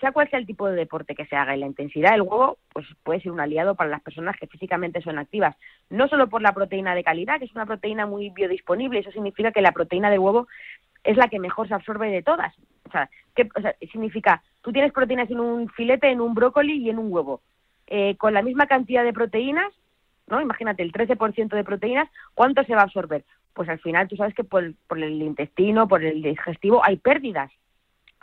[0.00, 2.58] sea cual sea el tipo de deporte que se haga y la intensidad del huevo,
[2.72, 5.56] pues puede ser un aliado para las personas que físicamente son activas.
[5.88, 9.52] No solo por la proteína de calidad, que es una proteína muy biodisponible, eso significa
[9.52, 10.46] que la proteína de huevo
[11.04, 12.54] es la que mejor se absorbe de todas.
[12.86, 13.48] O sea, ¿qué
[13.90, 14.42] significa?
[14.62, 17.40] Tú tienes proteínas en un filete, en un brócoli y en un huevo.
[17.86, 19.72] Eh, con la misma cantidad de proteínas,
[20.28, 20.40] ¿no?
[20.40, 23.24] Imagínate, el 13% de proteínas, ¿cuánto se va a absorber?
[23.54, 27.50] Pues al final tú sabes que por, el intestino, por el digestivo, hay pérdidas.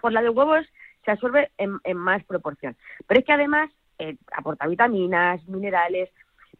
[0.02, 0.66] Por la de huevos
[1.04, 2.76] se absorbe en, más proporción.
[3.08, 6.10] Pero es que además eh, aporta vitaminas, minerales,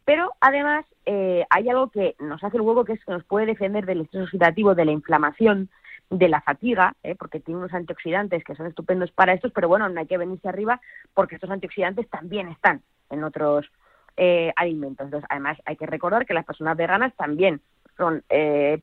[0.04, 3.48] pero además eh, hay algo que nos hace el huevo que es que nos puede
[3.48, 5.70] defender del estrés oxidativo, de la inflamación,
[6.10, 9.90] de la fatiga, eh, porque tiene unos antioxidantes que son estupendos para estos, pero bueno,
[9.90, 10.80] no hay que venirse arriba
[11.14, 13.72] porque estos antioxidantes también están en otros
[14.56, 15.06] alimentos.
[15.06, 17.62] Entonces, además hay que recordar que las personas veganas también
[17.98, 18.24] son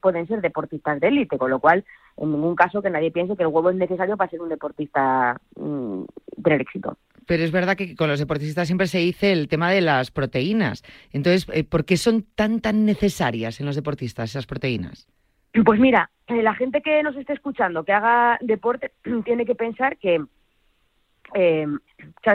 [0.01, 1.85] pueden ser deportistas de élite, con lo cual
[2.17, 5.41] en ningún caso que nadie piense que el huevo es necesario para ser un deportista,
[5.57, 6.05] mm,
[6.43, 6.97] tener éxito.
[7.25, 10.83] pero es verdad que con los deportistas siempre se dice el tema de las proteínas.
[11.13, 15.07] Entonces, eh, ¿por qué son tan, tan necesarias en los deportistas esas proteínas?
[15.65, 18.91] Pues mira, eh, la gente que nos esté escuchando, que haga deporte,
[19.25, 20.21] tiene que pensar que,
[21.35, 21.67] eh,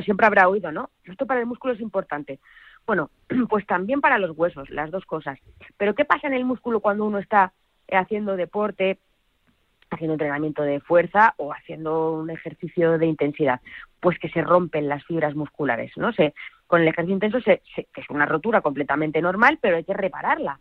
[0.05, 0.89] siempre habrá oído, ¿no?
[1.03, 2.39] Esto para el músculo es importante.
[2.87, 3.11] Bueno,
[3.49, 5.37] pues también para los huesos, las dos cosas.
[5.77, 7.53] Pero ¿qué pasa en el músculo cuando uno está
[7.91, 8.97] haciendo deporte,
[9.91, 13.61] haciendo entrenamiento de fuerza o haciendo un ejercicio de intensidad,
[13.99, 16.11] pues que se rompen las fibras musculares, ¿no?
[16.13, 16.33] Se,
[16.65, 20.59] con el ejercicio intenso se, que es una rotura completamente normal, pero hay que repararla.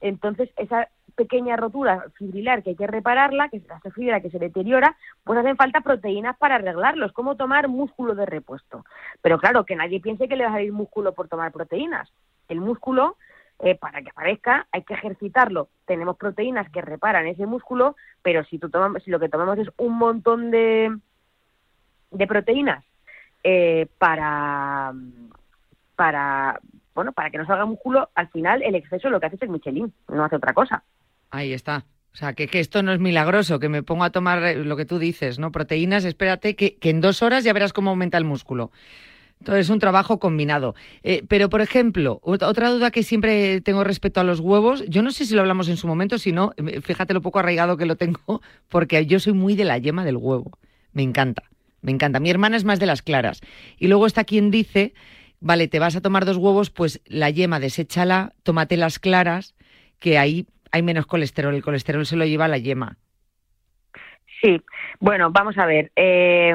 [0.00, 4.38] Entonces, esa pequeña rotura fibrilar que hay que repararla, que es esa fibra que se
[4.38, 7.06] deteriora, pues hacen falta proteínas para arreglarlo.
[7.06, 8.84] Es como tomar músculo de repuesto.
[9.20, 12.08] Pero claro, que nadie piense que le va a salir músculo por tomar proteínas.
[12.48, 13.16] El músculo
[13.60, 15.68] eh, para que aparezca hay que ejercitarlo.
[15.84, 19.68] Tenemos proteínas que reparan ese músculo, pero si, tú tomamos, si lo que tomamos es
[19.78, 20.96] un montón de,
[22.12, 22.84] de proteínas
[23.42, 24.92] eh, para,
[25.96, 26.60] para,
[26.98, 29.50] bueno, para que no salga músculo, al final el exceso lo que hace es el
[29.50, 30.82] Michelin, no hace otra cosa.
[31.30, 31.84] Ahí está.
[32.12, 34.76] O sea, que, que, esto no es milagroso, que me pongo a tomar eh, lo
[34.76, 35.52] que tú dices, ¿no?
[35.52, 38.72] Proteínas, espérate, que, que en dos horas ya verás cómo aumenta el músculo.
[39.38, 40.74] Entonces es un trabajo combinado.
[41.04, 45.12] Eh, pero, por ejemplo, otra duda que siempre tengo respecto a los huevos, yo no
[45.12, 47.86] sé si lo hablamos en su momento, si no, eh, fíjate lo poco arraigado que
[47.86, 50.58] lo tengo, porque yo soy muy de la yema del huevo.
[50.92, 51.44] Me encanta,
[51.80, 52.18] me encanta.
[52.18, 53.40] Mi hermana es más de las claras.
[53.78, 54.94] Y luego está quien dice,
[55.40, 59.54] vale, te vas a tomar dos huevos, pues la yema deséchala, tómate las claras,
[59.98, 61.54] que ahí hay menos colesterol.
[61.54, 62.96] El colesterol se lo lleva la yema.
[64.40, 64.60] Sí,
[65.00, 65.90] bueno, vamos a ver.
[65.96, 66.54] Eh,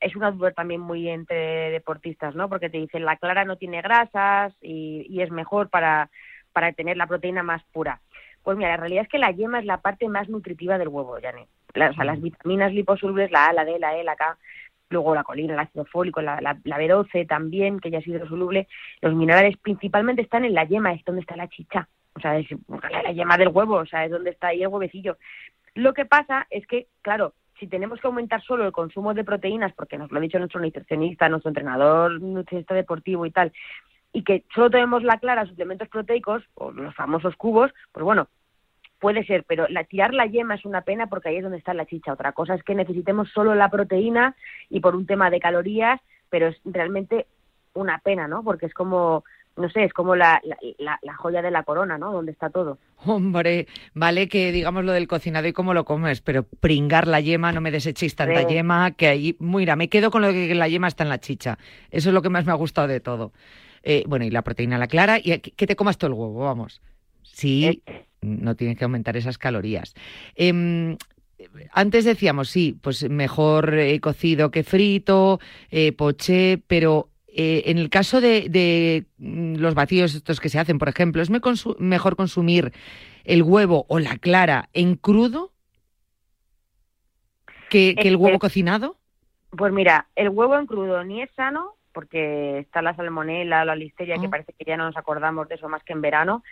[0.00, 2.48] es una duda también muy entre deportistas, ¿no?
[2.48, 6.10] Porque te dicen la clara no tiene grasas y, es mejor para,
[6.52, 8.00] para tener la proteína más pura.
[8.42, 11.18] Pues mira, la realidad es que la yema es la parte más nutritiva del huevo,
[11.20, 11.48] Jane.
[11.90, 14.38] o sea, las vitaminas liposolubles, la A, la D, la E, la K,
[14.90, 18.68] luego la colina, el ácido fólico, la, la, B12 también, que ya es hidrosoluble,
[19.00, 21.88] los minerales principalmente están en la yema, es donde está la chicha.
[22.14, 22.48] O sea, es
[23.04, 25.18] la yema del huevo, o sea, es donde está ahí el huevecillo.
[25.74, 29.72] Lo que pasa es que, claro, si tenemos que aumentar solo el consumo de proteínas,
[29.74, 33.52] porque nos lo ha dicho nuestro nutricionista, nuestro entrenador nutricionista deportivo y tal,
[34.12, 38.28] y que solo tenemos la clara suplementos proteicos, o los famosos cubos, pues bueno,
[38.98, 41.74] puede ser, pero la, tirar la yema es una pena porque ahí es donde está
[41.74, 42.12] la chicha.
[42.12, 44.34] Otra cosa es que necesitemos solo la proteína
[44.68, 47.26] y por un tema de calorías, pero es realmente
[47.74, 48.42] una pena, ¿no?
[48.42, 49.24] Porque es como
[49.58, 50.40] no sé, es como la,
[50.78, 52.12] la, joya de la corona, ¿no?
[52.12, 52.78] Donde está todo.
[53.04, 57.52] Hombre, vale que digamos lo del cocinado y cómo lo comes, pero pringar la yema,
[57.52, 60.88] no me desechéis tanta yema, que ahí, mira, me quedo con lo que la yema
[60.88, 61.58] está en la chicha.
[61.90, 63.32] Eso es lo que más me ha gustado de todo.
[63.82, 66.80] Eh, bueno, y la proteína, la clara, y que te comas todo el huevo, vamos.
[67.22, 67.82] Sí.
[68.20, 69.94] No tienes que aumentar esas calorías.
[70.34, 70.96] Em,
[71.72, 75.40] antes decíamos, sí, pues mejor eh, cocido que frito,
[75.96, 80.88] poché, pero eh, en el caso de, mm, los vacíos estos que se hacen, por
[80.88, 82.72] ejemplo, ¿es mejor consumir
[83.22, 85.52] el huevo o la clara en crudo
[87.70, 88.96] que, el huevo cocinado?
[89.50, 94.14] Pues mira, el huevo en crudo ni es sano porque está la salmonela, la listeria,
[94.20, 94.30] que oh.
[94.30, 96.44] parece que ya no nos acordamos de eso más que en verano.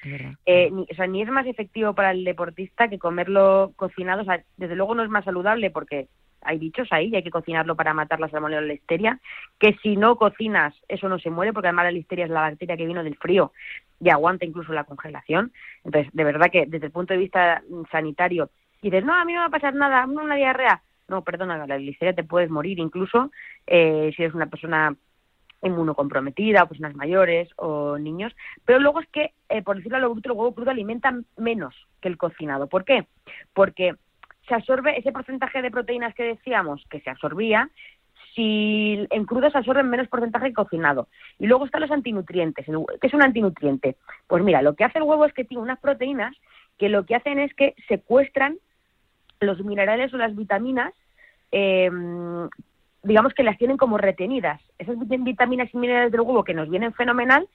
[0.44, 4.22] Eh, ni, o sea, ni es más efectivo para el deportista que comerlo cocinado.
[4.22, 6.08] O sea, desde luego no es más saludable porque
[6.42, 9.20] hay bichos ahí y hay que cocinarlo para matar la salmonella o la listeria,
[9.60, 12.76] que si no cocinas eso no se muere, porque además la listeria es la bacteria
[12.76, 13.52] que vino del frío
[14.00, 15.52] y aguanta incluso la congelación.
[15.84, 18.50] Entonces, de verdad que desde el punto de vista sanitario,
[18.82, 20.82] dices, no, a mí no me va a pasar nada, una diarrea.
[21.06, 23.30] No, perdona, la listeria te puedes morir incluso
[23.64, 24.96] eh, si eres una persona
[25.62, 30.30] inmunocomprometida, personas mayores o niños, pero luego es que, eh, por decirlo a lo bruto,
[30.30, 32.66] el huevo crudo alimenta menos que el cocinado.
[32.68, 33.06] ¿Por qué?
[33.54, 33.94] Porque
[34.48, 37.70] se absorbe ese porcentaje de proteínas que decíamos que se absorbía,
[38.34, 41.08] si en crudo se absorben menos porcentaje que cocinado.
[41.38, 42.66] Y luego están los antinutrientes.
[43.00, 43.96] ¿Qué es un antinutriente?
[44.26, 46.36] Pues mira, lo que hace el huevo es que tiene unas proteínas
[46.78, 48.58] que lo que hacen es que secuestran
[49.40, 50.92] los minerales o las vitaminas,
[51.50, 51.90] eh,
[53.06, 54.60] digamos que las tienen como retenidas.
[54.78, 57.48] Esas vitaminas y minerales del huevo que nos vienen fenomenal,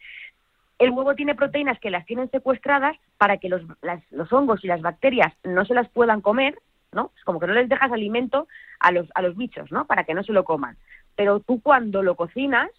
[0.80, 3.62] el huevo tiene proteínas que las tienen secuestradas para que los,
[4.10, 6.58] los hongos y las bacterias no se las puedan comer
[6.94, 7.12] ¿no?
[7.18, 8.48] Es como que no les dejas alimento
[8.80, 9.86] a los, a los bichos, ¿no?
[9.86, 10.78] Para que no se lo coman.
[11.16, 12.70] Pero tú cuando lo cocinas,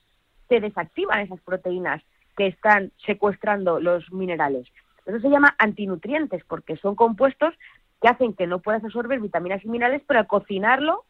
[0.49, 2.03] se desactivan esas proteínas
[2.37, 4.69] que están secuestrando los minerales.
[5.07, 7.55] Eso se llama antinutrientes, porque son compuestos
[8.01, 11.05] que hacen que no puedas absorber vitaminas y minerales, pero al cocinarlo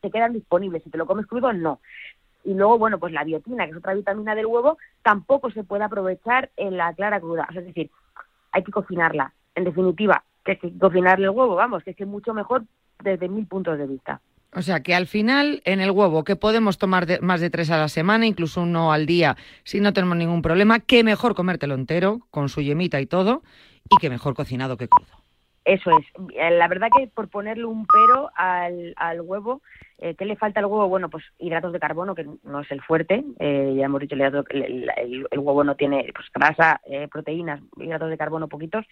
[0.00, 0.82] te quedan disponibles.
[0.82, 1.80] Si te lo comes crudo, no.
[2.44, 5.84] Y luego, bueno, pues la biotina, que es otra vitamina del huevo, tampoco se puede
[5.84, 7.48] aprovechar en la clara cruda.
[7.54, 7.90] es decir,
[8.52, 9.32] hay que cocinarla.
[9.54, 12.64] En definitiva, que, que cocinarle el huevo, vamos, que es mucho mejor
[13.02, 14.20] desde mil puntos de vista.
[14.54, 17.76] O sea que al final, en el huevo, que podemos tomar más de tres a
[17.76, 22.20] la semana, incluso uno al día, si no tenemos ningún problema, que mejor comértelo entero,
[22.30, 23.42] con su yemita y todo,
[23.90, 25.27] y que mejor cocinado que crudo.
[25.68, 26.06] Eso es.
[26.34, 29.60] Eh, la verdad que por ponerle un pero al, al huevo,
[29.98, 30.88] eh, ¿qué le falta al huevo?
[30.88, 33.22] Bueno, pues hidratos de carbono, que no es el fuerte.
[33.38, 38.08] Eh, ya hemos dicho, el, el, el, huevo no tiene pues, grasa, eh, proteínas, hidratos
[38.08, 38.86] de carbono poquitos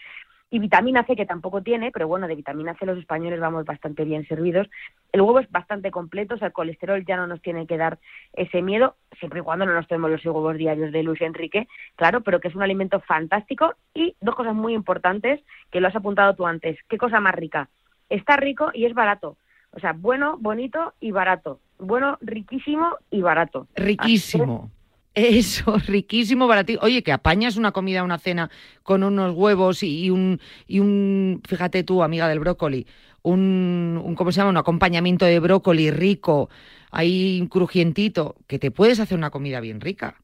[0.50, 4.04] y vitamina C que tampoco tiene, pero bueno, de vitamina C los españoles vamos bastante
[4.04, 4.68] bien servidos.
[5.12, 7.98] El huevo es bastante completo, o sea, el colesterol ya no nos tiene que dar
[8.32, 12.20] ese miedo, siempre y cuando no nos tenemos los huevos diarios de Luis Enrique, claro,
[12.20, 16.34] pero que es un alimento fantástico y dos cosas muy importantes que lo has apuntado
[16.34, 16.78] tú antes.
[16.88, 17.68] ¿Qué cosa más rica?
[18.08, 19.36] Está rico y es barato.
[19.72, 21.60] O sea, bueno, bonito y barato.
[21.78, 23.66] Bueno, riquísimo y barato.
[23.74, 24.70] Riquísimo.
[25.16, 26.74] Eso, riquísimo, barato.
[26.82, 28.50] Oye, que apañas una comida, una cena
[28.82, 32.86] con unos huevos y, un, y un, fíjate tú, amiga del brócoli,
[33.22, 34.50] un, un, ¿cómo se llama?
[34.50, 36.50] Un acompañamiento de brócoli rico,
[36.90, 40.16] ahí crujientito, que te puedes hacer una comida bien rica.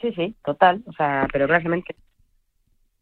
[0.00, 0.82] Sí, sí, total.
[0.86, 1.94] O sea, pero claramente.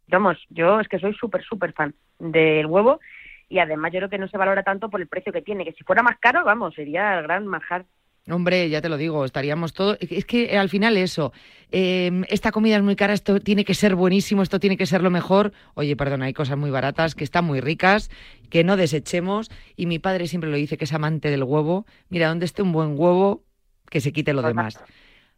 [0.09, 3.01] Vamos, yo es que soy súper, súper fan del huevo
[3.49, 5.73] y además yo creo que no se valora tanto por el precio que tiene, que
[5.73, 7.87] si fuera más caro, vamos, sería el gran manjar
[8.31, 9.99] Hombre, ya te lo digo, estaríamos todos.
[10.01, 11.33] Es que al final eso,
[11.73, 15.03] em, esta comida es muy cara, esto tiene que ser buenísimo, esto tiene que ser
[15.03, 15.53] lo mejor.
[15.75, 18.11] Oye, perdona, hay cosas muy baratas que están muy ricas,
[18.49, 19.51] que no desechemos.
[19.75, 21.85] Y mi padre siempre lo dice, que es amante del huevo.
[22.11, 23.43] Mira, donde esté un buen huevo,
[23.91, 24.79] que se quite lo demás.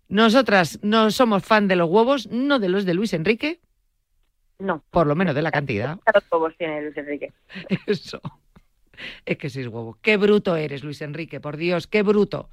[0.08, 3.60] Nosotras no somos fan de los huevos, no de los de Luis Enrique.
[4.58, 4.84] No.
[4.90, 5.98] Por lo menos de la cantidad.
[6.14, 7.32] Los huevos tiene Luis Enrique.
[7.86, 8.20] Eso.
[9.24, 9.98] Es que es huevo.
[10.00, 12.50] Qué bruto eres, Luis Enrique, por Dios, qué bruto.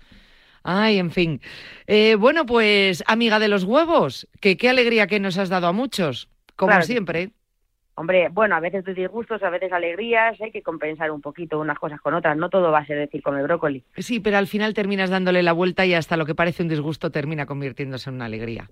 [0.63, 1.41] Ay, en fin.
[1.87, 5.73] Eh, bueno, pues, amiga de los huevos, que qué alegría que nos has dado a
[5.73, 7.31] muchos, como siempre.
[7.95, 11.99] Hombre, bueno, a veces disgustos, a veces alegrías, hay que compensar un poquito unas cosas
[11.99, 13.83] con otras, no todo va a ser decir come brócoli.
[13.97, 17.11] Sí, pero al final terminas dándole la vuelta y hasta lo que parece un disgusto
[17.11, 18.69] termina convirtiéndose en una alegría.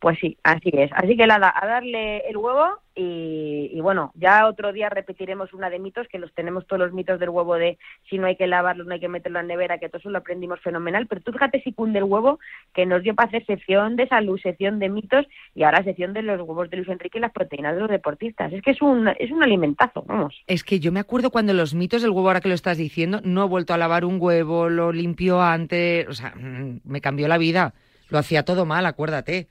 [0.00, 0.90] Pues sí, así es.
[0.94, 5.80] Así que nada, a darle el huevo y, bueno, ya otro día repetiremos una de
[5.80, 7.76] mitos, que los tenemos todos los mitos del huevo de
[8.08, 10.18] si no hay que lavarlo, no hay que meterlo en nevera, que todo eso lo
[10.18, 11.06] aprendimos fenomenal.
[11.08, 12.38] Pero tú fíjate si cunde el huevo,
[12.72, 16.22] que nos dio para hacer sección de salud, sección de mitos y ahora sección de
[16.22, 18.52] los huevos de Luis Enrique y las proteínas de los deportistas.
[18.52, 20.42] Es que es un, es un alimentazo, vamos.
[20.46, 23.20] Es que yo me acuerdo cuando los mitos del huevo, ahora que lo estás diciendo,
[23.24, 27.26] no he vuelto a lavar un huevo, lo limpio antes, o sea, mm, me cambió
[27.26, 27.74] la vida.
[28.08, 29.48] Lo hacía todo mal, acuérdate.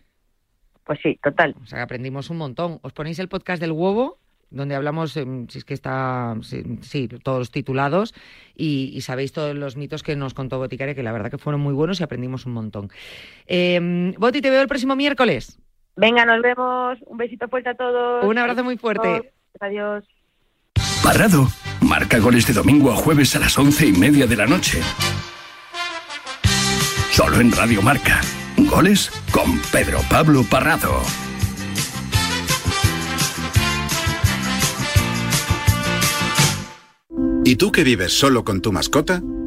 [0.85, 1.55] Pues sí, total.
[1.63, 2.79] O sea, aprendimos un montón.
[2.81, 4.19] ¿Os ponéis el podcast del huevo?
[4.53, 6.35] donde hablamos, em, si es que está,
[6.81, 8.13] sí, todos titulados,
[8.55, 11.73] y, sabéis todos los mitos que nos contó Boticaria, que la verdad que fueron muy
[11.73, 12.89] buenos y aprendimos un montón.
[13.47, 15.59] Eh, Boti, te veo el próximo miércoles.
[15.95, 16.99] Venga, nos vemos.
[17.05, 18.25] Un besito fuerte a todos.
[18.25, 19.33] Un abrazo muy fuerte.
[19.59, 20.05] Adiós.
[21.03, 21.47] Parrado.
[21.81, 24.79] Marca goles de domingo a jueves a las once y media de la noche.
[27.11, 28.21] Solo en Radio Marca.
[28.69, 31.01] Goles con Pedro Pablo Parrado.
[37.45, 39.21] ¿Y tú que vives solo con tu mascota?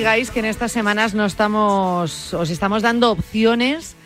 [0.00, 3.96] Digáis que en estas semanas no estamos, os estamos dando opciones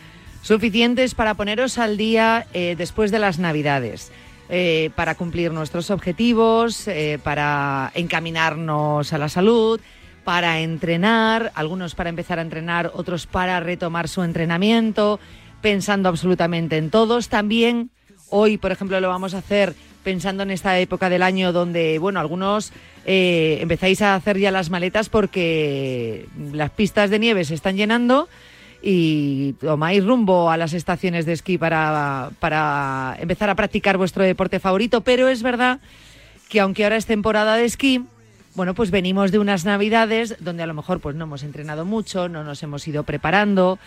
[0.41, 4.11] suficientes para poneros al día eh, después de las Navidades.
[4.49, 9.79] Eh, para cumplir nuestros objetivos, eh, para encaminarnos a la salud,
[10.25, 15.21] para entrenar, algunos para empezar a entrenar, otros para retomar su entrenamiento,
[15.61, 17.29] pensando absolutamente en todos.
[17.29, 17.89] También
[18.29, 19.73] hoy, por ejemplo, lo vamos a hacer
[20.05, 22.71] pensando en esta época del año donde, bueno, algunos
[23.05, 28.29] eh, empezáis a hacer ya las maletas porque las pistas de nieve se están llenando
[28.81, 34.59] y tomáis rumbo a las estaciones de esquí para, para empezar a practicar vuestro deporte
[34.59, 35.01] favorito.
[35.01, 35.79] Pero es verdad
[36.49, 38.05] que aunque ahora es temporada de esquí,
[38.53, 42.29] bueno, pues venimos de unas navidades donde a lo mejor pues no hemos entrenado mucho,
[42.29, 43.79] no nos hemos ido preparando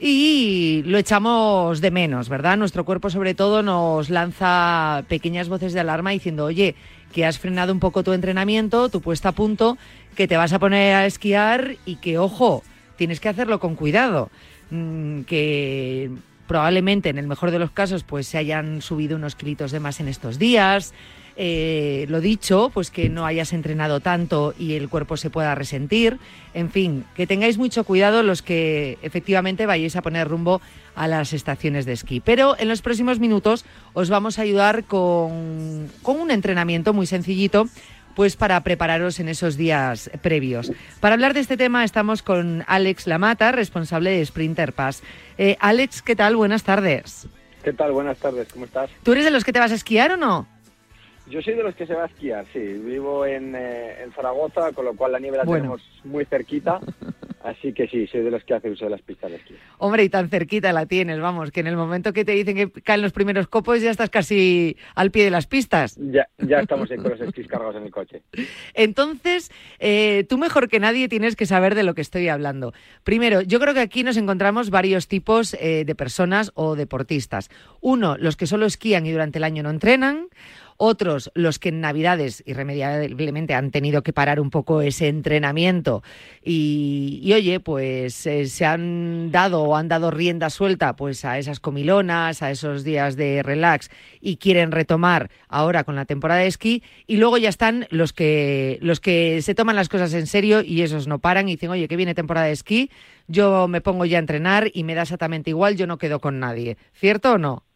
[0.00, 2.56] y lo echamos de menos, ¿verdad?
[2.56, 6.76] Nuestro cuerpo sobre todo nos lanza pequeñas voces de alarma diciendo, oye,
[7.12, 9.76] que has frenado un poco tu entrenamiento, tu puesta a punto,
[10.14, 12.62] que te vas a poner a esquiar y que, ojo,
[12.96, 14.30] tienes que hacerlo con cuidado,
[14.70, 16.10] mm, que
[16.46, 20.00] probablemente en el mejor de los casos pues se hayan subido unos kilitos de más
[20.00, 20.94] en estos días,
[21.40, 26.18] eh, lo dicho, pues que no hayas entrenado tanto y el cuerpo se pueda resentir.
[26.52, 30.60] En fin, que tengáis mucho cuidado los que efectivamente vayáis a poner rumbo
[30.96, 32.18] a las estaciones de esquí.
[32.18, 37.68] Pero en los próximos minutos os vamos a ayudar con, con un entrenamiento muy sencillito
[38.16, 40.72] pues para prepararos en esos días previos.
[40.98, 45.04] Para hablar de este tema estamos con Alex Lamata, responsable de Sprinter Pass.
[45.38, 46.34] Eh, Alex, ¿qué tal?
[46.34, 47.28] Buenas tardes.
[47.62, 47.92] ¿Qué tal?
[47.92, 48.90] Buenas tardes, ¿cómo estás?
[49.04, 50.48] ¿Tú eres de los que te vas a esquiar o no?
[51.30, 52.58] Yo soy de los que se va a esquiar, sí.
[52.58, 56.80] Vivo en, eh, en Zaragoza, con lo cual la nieve la tenemos muy cerquita.
[57.42, 59.54] Así que sí, soy de los que hace uso de las pistas de esquí.
[59.78, 62.70] Hombre, y tan cerquita la tienes, vamos, que en el momento que te dicen que
[62.82, 65.96] caen los primeros copos ya estás casi al pie de las pistas.
[65.96, 68.22] Ya, ya estamos ahí con los esquís cargados en el coche.
[68.74, 72.74] Entonces, eh, tú mejor que nadie tienes que saber de lo que estoy hablando.
[73.04, 77.50] Primero, yo creo que aquí nos encontramos varios tipos eh, de personas o deportistas.
[77.80, 80.26] Uno, los que solo esquían y durante el año no entrenan
[80.78, 86.02] otros los que en Navidades irremediablemente han tenido que parar un poco ese entrenamiento
[86.42, 91.60] y, oye, pues eh, se han dado o han dado rienda suelta pues a esas
[91.60, 96.82] comilonas, a esos días de relax y quieren retomar ahora con la temporada de esquí
[97.06, 100.82] y luego ya están los que los que se toman las cosas en serio y
[100.82, 102.90] esos no paran y dicen, "Oye, que viene temporada de esquí,
[103.26, 106.38] yo me pongo ya a entrenar y me da exactamente igual, yo no quedo con
[106.38, 107.67] nadie." ¿Cierto o no?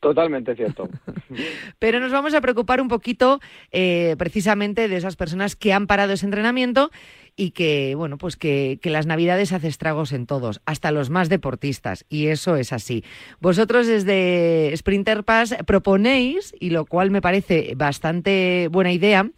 [0.00, 0.88] Totalmente cierto.
[1.78, 3.40] Pero nos vamos a preocupar un poquito
[3.72, 6.90] eh, precisamente de esas personas que han parado ese entrenamiento
[7.34, 12.06] y que, bueno, pues que, las navidades hace estragos en todos, hasta los más deportistas,
[12.08, 13.04] y eso es así.
[13.40, 19.30] Vosotros desde Sprinter Pass proponéis, y lo cual me parece bastante buena idea,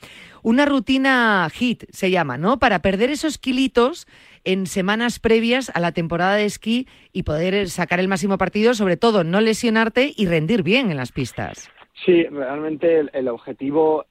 [0.43, 2.61] una rutina HIT, se llama, ¿no?
[2.61, 4.07] Para perder esos kilitos
[4.45, 8.97] en semanas previas a la temporada de esquí y poder sacar el máximo partido, sobre
[8.97, 11.71] todo no lesionarte y rendir bien en las pistas.
[12.05, 14.07] Sí, realmente el, objetivo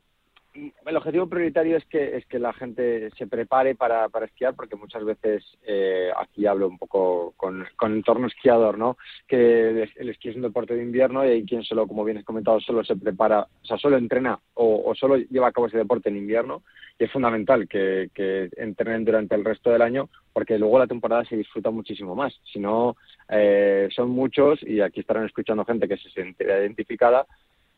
[0.85, 4.75] el objetivo prioritario es que es que la gente se prepare para, para esquiar porque
[4.75, 8.97] muchas veces eh, aquí hablo un poco con, con entorno esquiador no
[9.27, 12.25] que el, esquí es un deporte de invierno y hay quien solo como bien has
[12.25, 16.09] comentado solo se prepara o sea solo entrena o, solo lleva a cabo ese deporte
[16.09, 16.63] en invierno
[16.99, 18.09] y es fundamental que,
[18.57, 22.33] entrenen durante el resto del año porque luego la temporada se disfruta muchísimo más.
[22.51, 22.95] Si no,
[23.29, 27.25] eh, son muchos, y aquí estarán escuchando gente que se siente identificada,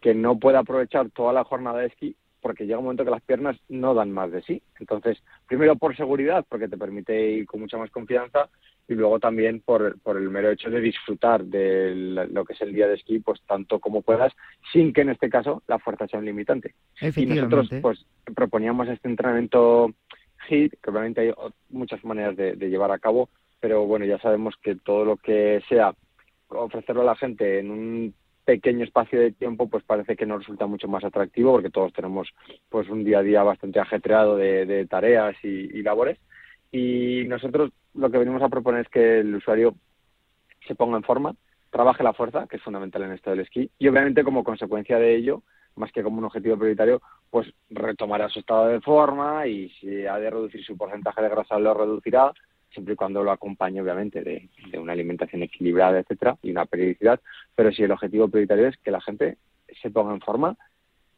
[0.02, 3.22] que no puede aprovechar toda la jornada de esquí porque llega un momento que las
[3.22, 4.62] piernas no dan más de sí.
[4.80, 8.50] Entonces, primero por seguridad, porque te permite ir con mucha más confianza,
[8.90, 11.94] y luego también por, por el mero hecho de disfrutar de
[12.32, 14.34] lo que es el día de esquí, pues tanto como puedas,
[14.74, 16.74] sin que en este caso la fuerza sea un limitante.
[17.16, 18.04] Y nosotros pues
[18.36, 19.94] proponíamos este entrenamiento
[20.50, 21.34] HIT, que obviamente hay
[21.70, 23.30] muchas maneras de, llevar a cabo,
[23.60, 25.94] pero bueno, ya sabemos que todo lo que sea
[26.48, 28.14] ofrecerlo a la gente en un
[28.50, 32.28] pequeño espacio de tiempo pues parece que nos resulta mucho más atractivo porque todos tenemos
[32.70, 36.18] pues un día a día bastante ajetreado de, tareas y labores.
[36.72, 39.76] Y nosotros lo que venimos a proponer es que el usuario
[40.68, 41.36] se ponga en forma,
[41.70, 45.16] trabaje la fuerza, que es fundamental en esto del esquí, y obviamente como consecuencia de
[45.16, 45.44] ello,
[45.76, 50.18] más que como un objetivo prioritario, pues retomará su estado de forma y si ha
[50.18, 52.34] de reducir su porcentaje de grasa lo reducirá,
[52.72, 57.20] siempre y cuando lo acompañe obviamente de, de una alimentación equilibrada, etcétera, y una periodicidad,
[57.56, 59.38] pero si el objetivo prioritario es que la gente
[59.82, 60.56] se ponga en forma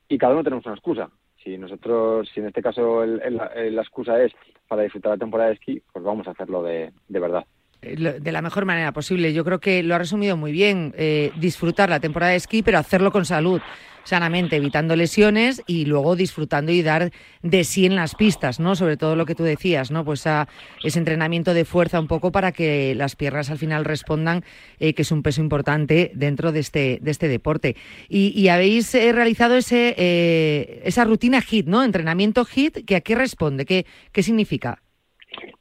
[0.08, 1.10] y cada uno tenemos una excusa.
[1.44, 4.32] Si nosotros, si en este caso la excusa es
[4.68, 7.46] para disfrutar la temporada de esquí, pues vamos a hacerlo de, de verdad
[7.82, 9.34] de la mejor manera posible.
[9.34, 10.94] Yo creo que lo ha resumido muy bien.
[10.98, 13.62] Eh, disfrutar la temporada de esquí, pero hacerlo con salud
[14.04, 17.12] sanamente, evitando lesiones y luego disfrutando y dar
[17.42, 18.76] de sí en las pistas, ¿no?
[18.76, 20.04] Sobre todo lo que tú decías, ¿no?
[20.06, 20.48] Pues a
[20.84, 24.44] ese entrenamiento de fuerza un poco para que las piernas al final respondan,
[24.80, 27.76] eh, que es un peso importante dentro de este, de este deporte.
[28.10, 31.84] Y, habéis eh, realizado ese, eh, esa rutina HIT, ¿no?
[31.84, 33.66] Entrenamiento HIT, que ¿a qué responde?
[33.66, 34.82] ¿Qué, qué significa?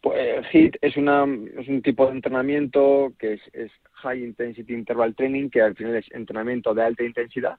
[0.01, 5.49] Pues HIT es, una, un tipo de entrenamiento que es, es High Intensity Interval Training,
[5.51, 7.59] que al final es entrenamiento de alta intensidad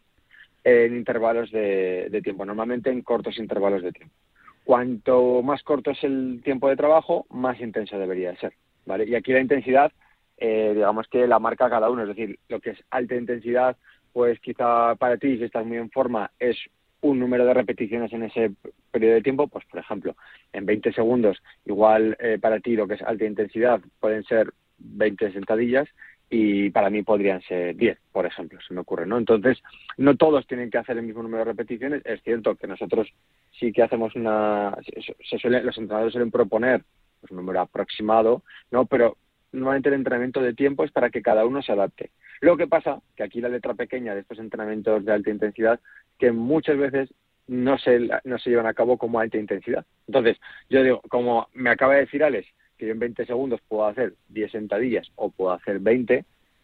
[0.64, 4.14] en intervalos de, tiempo, normalmente en cortos intervalos de tiempo.
[4.64, 8.54] Cuanto más corto es el tiempo de trabajo, más intenso debería ser.
[8.86, 9.06] ¿vale?
[9.06, 9.92] Y aquí la intensidad,
[10.38, 13.76] eh, digamos que la marca cada uno, es decir, lo que es alta intensidad,
[14.14, 16.58] pues quizá para ti, si estás muy en forma, es
[17.02, 18.52] un número de repeticiones en ese
[18.92, 20.16] periodo de tiempo, pues por ejemplo,
[20.54, 25.32] en 20 segundos, igual eh, para ti lo que es alta intensidad pueden ser 20
[25.34, 25.88] sentadillas
[26.34, 29.18] y para mí podrían ser 10, por ejemplo, se me ocurre, ¿no?
[29.18, 29.62] Entonces,
[29.98, 32.02] no todos tienen que hacer el mismo número de repeticiones.
[32.06, 33.12] Es cierto que nosotros
[33.60, 34.78] sí que hacemos una...
[35.30, 36.84] Se suele, los entrenadores suelen proponer
[37.20, 38.86] pues, un número aproximado, ¿no?
[38.86, 39.18] Pero
[39.52, 42.12] normalmente el entrenamiento de tiempo es para que cada uno se adapte.
[42.40, 45.82] Lo que pasa, que aquí la letra pequeña de estos entrenamientos de alta intensidad,
[46.22, 47.12] que muchas veces
[47.48, 49.84] no se, no se llevan a cabo como alta intensidad.
[50.06, 50.38] Entonces,
[50.70, 52.48] yo digo, como me acaba de decir Alex,
[52.78, 56.24] que yo en 20 segundos puedo hacer 10 sentadillas o puedo hacer 20,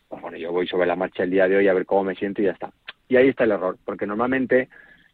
[0.09, 2.13] pues bueno, yo voy sobre la marcha el día de hoy a ver cómo me
[2.13, 2.71] siento y ya está.
[3.09, 4.69] Y ahí está el error, porque normalmente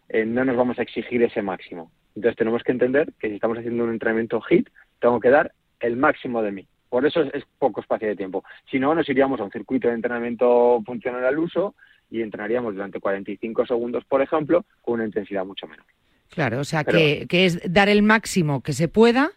[0.10, 1.90] eh, no nos vamos a exigir ese máximo.
[2.18, 4.68] Entonces tenemos que entender que si estamos haciendo un entrenamiento HIT,
[5.00, 6.68] tengo que dar el máximo de mí.
[6.90, 8.44] Por eso es, poco espacio de tiempo.
[8.70, 11.76] Si no, nos iríamos a un circuito de entrenamiento funcional al uso
[12.14, 15.86] y entrenaríamos durante 45 segundos, por ejemplo, con una intensidad mucho menor.
[16.30, 19.32] Claro, o sea, que, que es dar el máximo que se pueda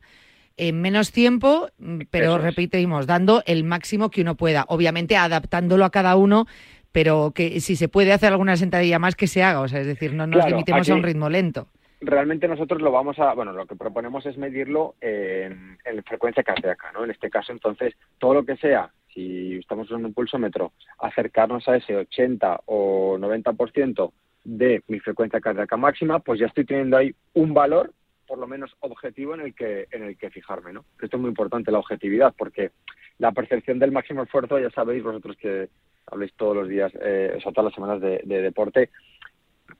[0.59, 4.67] en menos tiempo, mm, pero repetimos, dando el máximo que uno pueda.
[4.69, 6.47] Obviamente adaptándolo a cada uno,
[6.93, 9.61] pero que si se puede hacer alguna sentadilla más, que se haga.
[9.61, 11.69] O sea, es decir, no nos limitemos a un ritmo lento.
[12.03, 16.93] Realmente nosotros lo vamos a, bueno, lo que proponemos es medirlo en, en frecuencia cardíaca,
[16.93, 17.05] ¿no?
[17.05, 21.77] En este caso, entonces, todo lo que sea, si estamos usando un pulsómetro, acercarnos a
[21.77, 24.13] ese 80 o 90%
[24.45, 27.93] de mi frecuencia cardíaca máxima, pues ya estoy teniendo ahí un valor
[28.27, 30.85] por lo menos objetivo en el que en el que fijarme, ¿no?
[31.01, 32.73] Esto es muy importante la objetividad porque
[33.19, 35.69] la percepción del máximo esfuerzo, ya sabéis vosotros que
[36.07, 38.91] habléis todos los días, eh, o sea, todas las semanas de, deporte,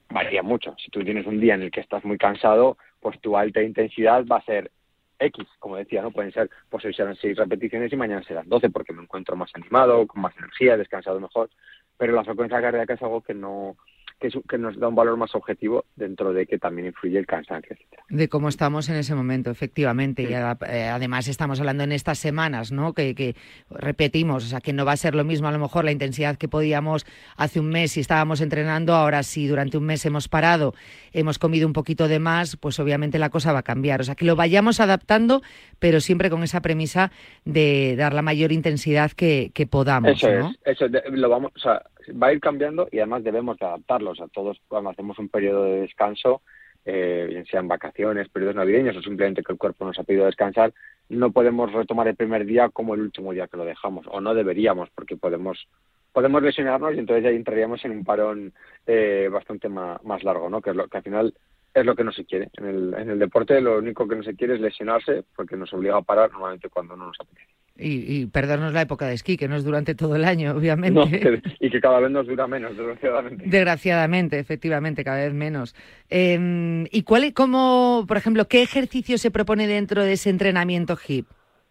[0.09, 0.75] varía mucho.
[0.83, 4.25] Si tú tienes un día en el que estás muy cansado, pues tu alta intensidad
[4.25, 4.71] va a ser
[5.19, 6.11] X, como decía, ¿no?
[6.11, 9.51] Pueden ser, pues hoy serán seis repeticiones y mañana serán 12 porque me encuentro más
[9.55, 11.49] animado, con más energía, descansado mejor.
[11.97, 13.75] Pero la frecuencia cardíaca es algo que no,
[14.19, 18.03] que, nos da un valor más objetivo dentro de que también influye el cansancio, etcétera.
[18.09, 20.23] De cómo estamos en ese momento, efectivamente.
[20.23, 22.93] Y eh, además estamos hablando en estas semanas, ¿no?
[22.93, 23.35] Que,
[23.69, 26.37] repetimos, o sea, que no va a ser lo mismo a lo mejor la intensidad
[26.37, 27.05] que podíamos
[27.35, 28.95] hace un mes si estábamos entrenando.
[28.95, 30.73] Ahora, si durante un mes hemos parado,
[31.13, 34.01] hemos comido un poquito de más, pues obviamente la cosa va a cambiar.
[34.01, 35.41] O sea, que lo vayamos adaptando,
[35.79, 37.11] pero siempre con esa premisa
[37.45, 40.11] de dar la mayor intensidad que, podamos.
[40.11, 43.65] Eso es, eso lo vamos, o sea, va a ir cambiando y además debemos de
[43.65, 46.41] adaptarlos a todos cuando hacemos un periodo de descanso,
[46.85, 50.73] eh, bien sean vacaciones, periodos navideños o simplemente que el cuerpo nos ha pedido descansar,
[51.09, 54.33] no podemos retomar el primer día como el último día que lo dejamos, o no
[54.33, 55.67] deberíamos, porque podemos
[56.13, 58.51] podemos lesionarnos y entonces ya entraríamos en un parón
[58.87, 60.61] eh, bastante más, más largo, ¿no?
[60.61, 61.33] Que es lo que al final
[61.73, 62.49] es lo que no se quiere.
[62.53, 65.71] En el, en el deporte lo único que no se quiere es lesionarse porque nos
[65.73, 67.53] obliga a parar normalmente cuando no nos apetece.
[67.79, 71.41] Y, perdernos la época de esquí, que no es durante todo el año, obviamente.
[71.59, 73.43] y que cada vez nos dura menos, desgraciadamente.
[73.47, 75.75] Desgraciadamente, efectivamente, cada vez menos.
[76.09, 81.27] Em, ¿Y cuál, cómo, por ejemplo, qué ejercicio se propone dentro de ese entrenamiento HIP?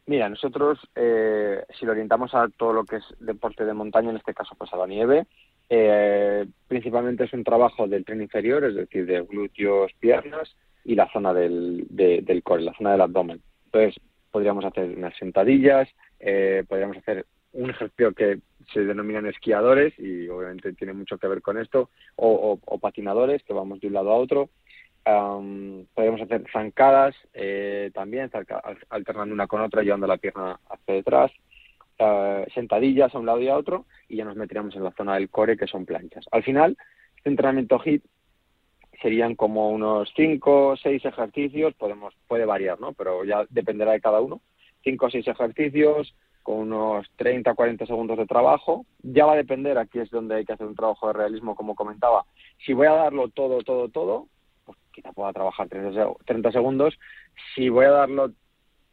[0.06, 4.16] Mira, nosotros, eh, si lo orientamos a todo lo que es deporte de montaña, en
[4.16, 5.26] este caso pues a la nieve,
[5.68, 10.54] eh, principalmente es un trabajo del tren inferior, es decir, de glúteos, piernas
[10.84, 13.42] y la zona del, del core, la zona del abdomen.
[13.64, 14.00] Entonces,
[14.36, 15.88] podríamos hacer unas sentadillas,
[16.20, 17.24] eh, podríamos hacer
[17.54, 22.58] un ejercicio que se denominan esquiadores y obviamente tiene mucho que ver con esto, o,
[22.78, 24.50] patinadores que vamos de un lado a otro.
[25.02, 28.30] podríamos hacer zancadas eh, también,
[28.90, 31.32] alternando una con otra, llevando la pierna hacia detrás.
[31.98, 35.14] Eh, sentadillas a un lado y a otro y ya nos meteríamos en la zona
[35.14, 36.26] del core que son planchas.
[36.30, 36.76] Al final,
[37.16, 38.04] este entrenamiento HIT
[39.02, 42.92] serían como unos 5 o 6 ejercicios, podemos, puede variar, ¿no?
[42.92, 44.40] Pero ya dependerá de cada uno.
[44.84, 48.86] 5 o 6 ejercicios con unos 30 40 segundos de trabajo.
[49.02, 51.74] Ya va a depender, aquí es donde hay que hacer un trabajo de realismo, como
[51.74, 52.24] comentaba.
[52.64, 54.28] Si voy a darlo todo, todo, todo,
[54.64, 56.98] pues quizá pueda trabajar 30 segundos.
[57.54, 58.32] Si voy a darlo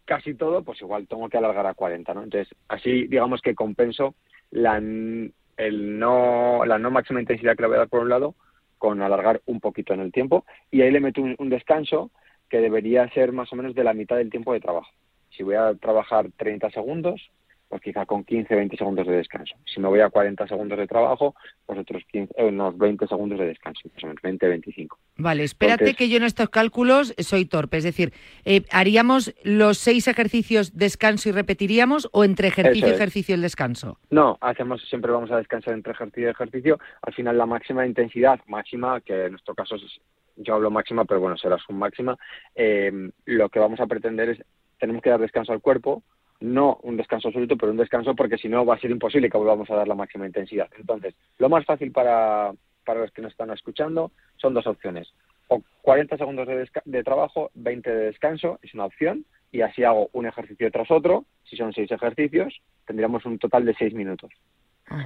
[0.05, 2.23] casi todo, pues igual tengo que alargar a 40, ¿no?
[2.23, 4.15] Entonces, así digamos que compenso
[4.49, 8.35] la, el no, la no máxima intensidad que le voy a dar por un lado
[8.83, 12.11] con alargar un poquito en el tiempo y ahí le meto un descanso
[12.49, 14.91] que debería ser más o menos de la mitad del tiempo de trabajo.
[15.29, 17.31] Si voy a trabajar 30 segundos,
[17.73, 19.55] pues quizá con 15, 20 segundos de descanso.
[19.65, 21.33] Si me voy a 40 segundos de trabajo,
[21.65, 24.99] pues otros 15, eh, unos 20 segundos de descanso, más o menos 20, 25.
[25.17, 28.13] Vale, espérate que yo en estos cálculos soy torpe, es decir,
[28.45, 33.97] eh, ¿haríamos los seis ejercicios descanso y repetiríamos o entre ejercicio y ejercicio el descanso?
[34.11, 36.77] No, hacemos siempre vamos a descansar entre ejercicio y ejercicio.
[37.01, 39.99] Al final la máxima intensidad, máxima, que en nuestro caso es,
[40.35, 42.19] yo hablo máxima, pero bueno, será su máxima,
[42.53, 44.43] eh, lo que vamos a pretender es,
[44.77, 46.03] tenemos que dar descanso al cuerpo,
[46.43, 49.37] no un descanso absoluto, pero un descanso porque si no va a ser imposible que
[49.37, 50.67] volvamos a dar la máxima intensidad.
[50.77, 52.51] Entonces, lo más fácil para,
[52.83, 55.13] para los que nos están escuchando son dos opciones.
[55.47, 60.09] o 40 segundos de, de, trabajo, 20 de descanso, es una opción, y así hago
[60.11, 64.31] un ejercicio tras otro, si son seis ejercicios, tendríamos un total de seis minutos.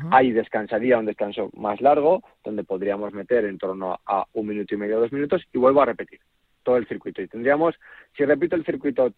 [0.10, 4.78] Ahí descansaría un descanso más largo, donde podríamos meter en torno a un minuto y
[4.78, 6.20] medio, dos minutos, y vuelvo a repetir
[6.64, 7.22] todo el circuito.
[7.22, 7.76] Y tendríamos,
[8.18, 9.14] si repito el circuito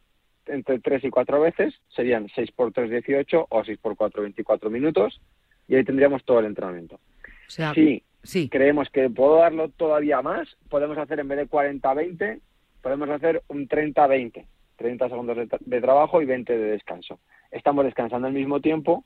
[0.49, 4.69] entre tres y cuatro veces, serían 6 por 3, 18 o 6 por 4, 24
[4.69, 5.21] minutos,
[5.67, 6.95] y ahí tendríamos todo el entrenamiento.
[6.95, 8.49] O sea, sí, sí.
[8.49, 12.39] creemos que puedo darlo todavía más, podemos hacer en vez de 40-20,
[12.81, 14.45] podemos hacer un 30-20,
[14.75, 17.19] 30 segundos de, trabajo y 20 de descanso.
[17.51, 19.03] Estamos descansando al mismo tiempo,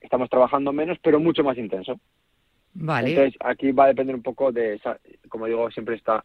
[0.00, 1.98] estamos trabajando menos, pero mucho más intenso.
[2.74, 3.10] Vale.
[3.10, 6.24] Entonces, aquí va a depender un poco de esa, como digo, siempre esta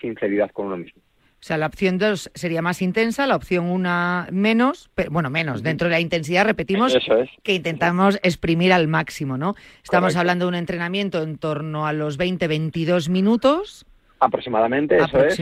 [0.00, 1.00] sinceridad con uno mismo.
[1.38, 5.62] O sea, la opción 2 sería más intensa, la opción 1 menos, pero, bueno, menos.
[5.62, 6.96] Dentro de la intensidad, repetimos
[7.42, 9.54] que intentamos exprimir al máximo, ¿no?
[9.84, 13.86] Estamos hablando de un entrenamiento en torno a los 20-22 minutos.
[14.18, 15.40] Aproximadamente, eso es.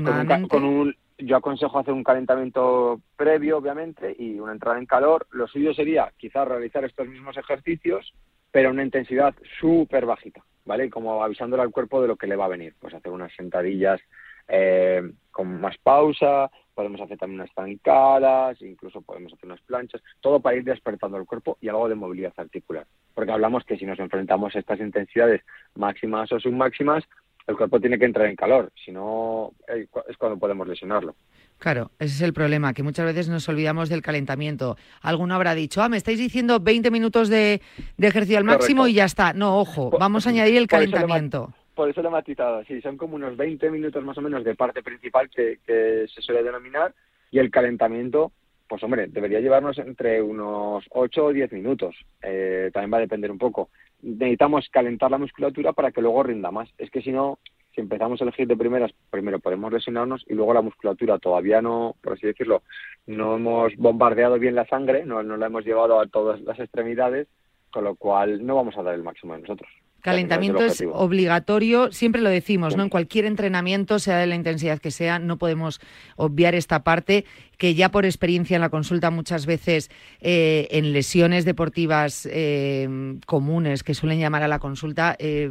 [0.48, 5.26] Con un, yo aconsejo hacer un calentamiento previo, obviamente, y una entrada en calor.
[5.30, 8.12] Lo suyo sería quizás realizar estos mismos ejercicios,
[8.50, 10.90] pero a una intensidad súper bajita, ¿vale?
[10.90, 12.74] Como avisándole al cuerpo de lo que le va a venir.
[12.80, 14.00] Pues hacer unas sentadillas
[14.48, 20.40] eh, con más pausa, podemos hacer también unas zancadas, incluso podemos hacer unas planchas, todo
[20.40, 22.86] para ir despertando el cuerpo y algo de movilidad articular.
[23.14, 25.42] Porque hablamos que si nos enfrentamos a estas intensidades
[25.74, 27.04] máximas o submáximas,
[27.46, 31.14] el cuerpo tiene que entrar en calor, si no eh, es cuando podemos lesionarlo.
[31.58, 34.76] Claro, ese es el problema, que muchas veces nos olvidamos del calentamiento.
[35.02, 37.60] Alguno habrá dicho, ah, me estáis diciendo 20 minutos de,
[37.98, 39.34] ejercicio al máximo y ya está.
[39.34, 41.52] No, ojo, vamos a añadir el calentamiento.
[41.74, 44.54] Por eso lo he matizado, sí, son como unos 20 minutos más o menos de
[44.54, 46.94] parte principal que, se suele denominar
[47.32, 48.30] y el calentamiento,
[48.68, 51.96] pues hombre, debería llevarnos entre unos 8 o 10 minutos.
[52.22, 53.70] Eh, también va a depender un poco.
[54.02, 56.68] Necesitamos calentar la musculatura para que luego rinda más.
[56.78, 57.40] Es que si no,
[57.74, 61.96] si empezamos el hit de primeras, primero podemos lesionarnos y luego la musculatura todavía no,
[62.00, 62.62] por así decirlo,
[63.06, 67.26] no hemos bombardeado bien la sangre, no, no la hemos llevado a todas las extremidades,
[67.72, 69.68] con lo cual no vamos a dar el máximo de nosotros.
[70.04, 72.82] Calentamiento es obligatorio, siempre lo decimos, ¿no?
[72.82, 75.80] En cualquier entrenamiento, sea de la intensidad que sea, no podemos
[76.16, 77.24] obviar esta parte
[77.56, 79.90] que ya por experiencia en la consulta muchas veces
[80.20, 85.50] eh, en lesiones deportivas eh, comunes que suelen llamar a la consulta, eh,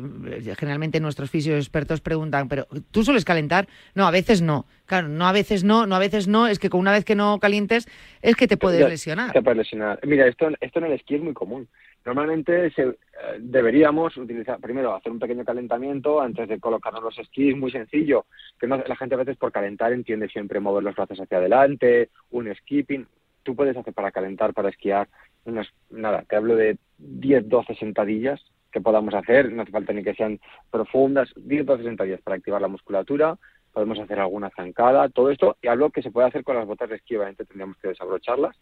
[0.60, 3.68] generalmente nuestros fisios expertos preguntan, pero ¿tú sueles calentar?
[3.96, 4.68] No, a veces no.
[4.86, 7.16] Claro, no a veces no, no a veces no, es que con una vez que
[7.16, 7.88] no calientes
[8.22, 9.32] es que te puedes lesionar.
[9.34, 10.00] Te puedes lesionar.
[10.06, 11.68] Mira, esto, esto en el esquí es muy común.
[12.06, 12.96] Normalmente se, eh,
[13.40, 18.26] deberíamos utilizar, primero, hacer un pequeño calentamiento antes de colocarnos los esquís, muy sencillo,
[18.60, 22.10] que no, la gente a veces por calentar entiende siempre mover los brazos hacia adelante,
[22.32, 23.08] un skipping.
[23.44, 25.08] Tú puedes hacer para calentar, para esquiar,
[25.46, 28.42] unas, nada, te hablo de 10, 12 sentadillas
[28.72, 30.40] que podamos hacer, no hace falta ni que sean
[30.72, 33.38] profundas, 10, 12 sentadillas para activar la musculatura,
[33.72, 36.90] podemos hacer alguna zancada, todo esto, y algo que se puede hacer con las botas
[36.90, 38.56] de esquí, obviamente tendríamos que desabrocharlas,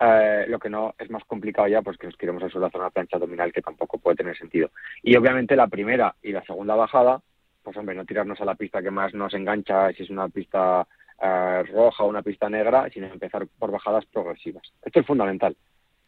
[0.00, 2.80] eh, lo que no es más complicado ya, pues que nos queremos al suelo hacer
[2.80, 4.70] una plancha abdominal que tampoco puede tener sentido.
[5.02, 7.20] Y obviamente la primera y la segunda bajada,
[7.62, 10.86] pues hombre, no tirarnos a la pista que más nos engancha, si es una pista
[11.20, 14.72] eh, roja o una pista negra, sino empezar por bajadas progresivas.
[14.84, 15.56] Esto es fundamental.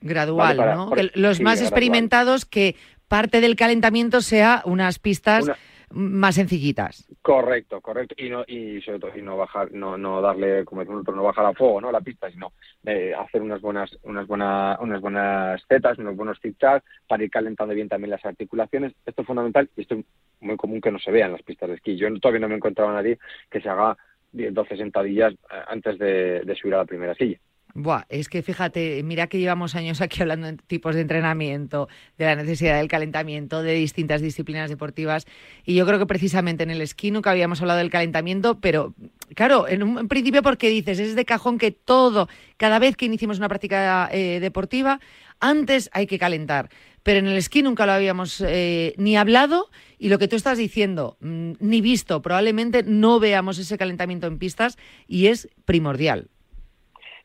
[0.01, 0.91] Gradual, ¿no?
[1.15, 2.75] los más experimentados que
[3.09, 5.51] parte del calentamiento sea unas pistas
[5.91, 7.07] más sencillitas.
[7.23, 8.15] Correcto, correcto.
[8.19, 11.47] Y no, y sobre todo, y no bajar, no, no darle, como decimos no bajar
[11.47, 11.91] a fuego, ¿no?
[11.91, 12.53] La pista, sino
[12.85, 17.75] eh, hacer unas buenas, unas buenas, unas buenas tetas, unos buenos zigzags para ir calentando
[17.75, 18.93] bien también las articulaciones.
[19.05, 20.05] Esto es fundamental y esto es
[20.41, 21.97] muy común que no se vea en las pistas de esquí.
[21.97, 23.19] Yo todavía no me he encontrado a nadie
[23.51, 23.97] que se haga
[24.33, 25.37] 10, 12 sentadillas eh,
[25.67, 27.39] antes de subir a la primera silla.
[27.75, 32.25] Buah, es que fíjate, mira que llevamos años aquí hablando de tipos de entrenamiento, de
[32.25, 35.27] la necesidad del calentamiento, de distintas disciplinas deportivas.
[35.65, 38.95] Y yo creo que precisamente en el esquí nunca habíamos hablado del calentamiento, pero
[39.35, 43.39] claro, en un principio porque dices, es de cajón que todo, cada vez que iniciemos
[43.39, 45.01] una práctica eh, deportiva,
[45.39, 46.71] antes hay que calentar.
[47.03, 50.59] Pero en el esquí nunca lo habíamos eh, ni hablado y lo que tú estás
[50.59, 52.21] diciendo, mm, ni visto.
[52.21, 56.29] Probablemente no veamos ese calentamiento en pistas y es primordial.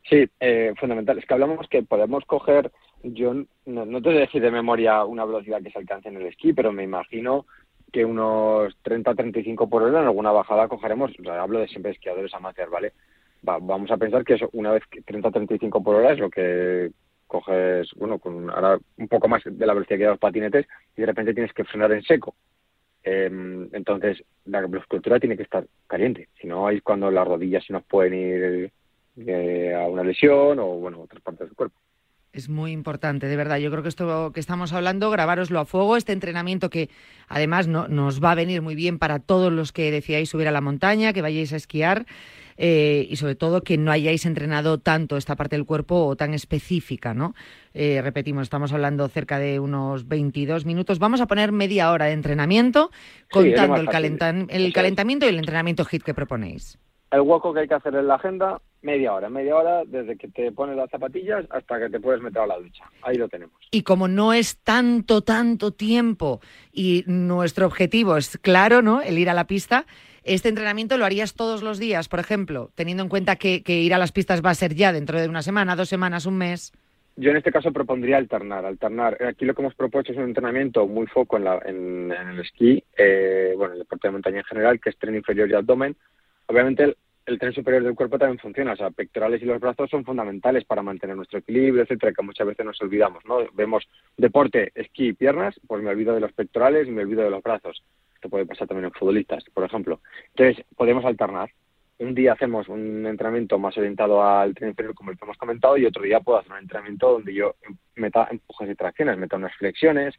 [0.10, 1.18] Sí, eh, fundamental.
[1.18, 2.72] Es que hablamos que podemos coger,
[3.04, 3.34] yo
[3.66, 6.54] no, te voy a decir de memoria una velocidad que se alcance en el esquí,
[6.54, 7.46] pero me imagino
[7.92, 12.94] que unos 30-35 por hora en alguna bajada cogeremos, hablo de siempre esquiadores amateurs, ¿vale?
[13.42, 16.92] vamos a pensar que eso, una vez que 30-35 por hora es lo que
[17.28, 21.08] coges, bueno, con ahora un poco más de la velocidad que los patinetes y de
[21.08, 22.36] repente tienes que frenar en seco.
[23.04, 27.74] Em, entonces, la musculatura tiene que estar caliente, si no es cuando las rodillas se
[27.74, 28.72] nos pueden ir
[29.18, 31.80] a una lesión o, bueno, otras partes del cuerpo.
[32.36, 33.60] Es muy importante, de verdad.
[33.60, 36.90] Yo creo que esto que estamos hablando, grabároslo a fuego, este entrenamiento que
[37.30, 40.52] además no, nos va a venir muy bien para todos los que decidáis subir a
[40.52, 42.06] la montaña, que vayáis a esquiar.
[42.58, 46.34] Eh, y sobre todo que no hayáis entrenado tanto esta parte del cuerpo o tan
[46.34, 47.36] específica, ¿no?
[47.74, 51.00] Eh, repetimos, estamos hablando cerca de unos 22 minutos.
[51.00, 52.92] Vamos a poner media hora de entrenamiento
[53.32, 53.90] contando el,
[54.50, 56.78] el calentamiento y el entrenamiento HIT que proponéis.
[57.12, 60.28] El hueco que hay que hacer en la agenda, media hora, media hora desde que
[60.28, 62.86] te pones las zapatillas hasta que te puedes meter a la ducha.
[63.02, 63.56] Ahí lo tenemos.
[63.72, 66.40] Y como no es tanto, tanto tiempo
[66.72, 69.02] y nuestro objetivo es claro, ¿no?
[69.02, 69.86] El ir a la pista,
[70.24, 73.98] este entrenamiento lo harías todos los días, por ejemplo, teniendo en cuenta que, ir a
[73.98, 76.72] las pistas va a ser ya dentro de una semana, dos semanas, un mes.
[77.18, 79.18] Yo en este caso propondría alternar, alternar.
[79.24, 83.74] Aquí lo que hemos propuesto es un entrenamiento muy foco en, el esquí, eh, bueno,
[83.74, 85.96] en el deporte de montaña en general, que es tren inferior y abdomen.
[86.48, 90.06] Obviamente el, tren superior del cuerpo también funciona, o sea, pectorales y los brazos son
[90.06, 93.40] fundamentales para mantener nuestro equilibrio, etcétera, que muchas veces nos olvidamos, ¿no?
[93.54, 97.44] Vemos deporte, esquí, piernas, pues me olvido de los pectorales y me olvido de los
[97.44, 97.84] brazos
[98.30, 100.02] puede pasar también en futbolistas, por ejemplo.
[100.36, 101.50] Entonces, podemos alternar.
[101.98, 105.78] Un día hacemos un entrenamiento más orientado al tren inferior, como el que hemos comentado,
[105.78, 107.56] y otro día puedo hacer un entrenamiento donde yo
[107.96, 110.14] meta empujes y tracciones, meta unas flexiones,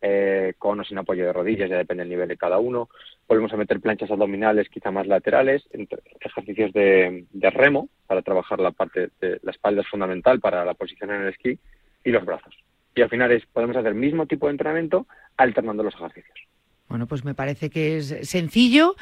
[0.00, 2.88] eh, con o sin apoyo de rodillas, ya depende del nivel de cada uno.
[3.26, 5.66] Volvemos a meter planchas abdominales, quizá más laterales,
[6.20, 11.10] ejercicios de, remo para trabajar la parte de la espalda es fundamental para la posición
[11.10, 11.58] en el esquí
[12.04, 12.54] y los brazos.
[12.94, 16.38] Y al final es, podemos hacer el mismo tipo de entrenamiento alternando los ejercicios.
[16.88, 18.94] Bueno, pues me parece que es sencillo,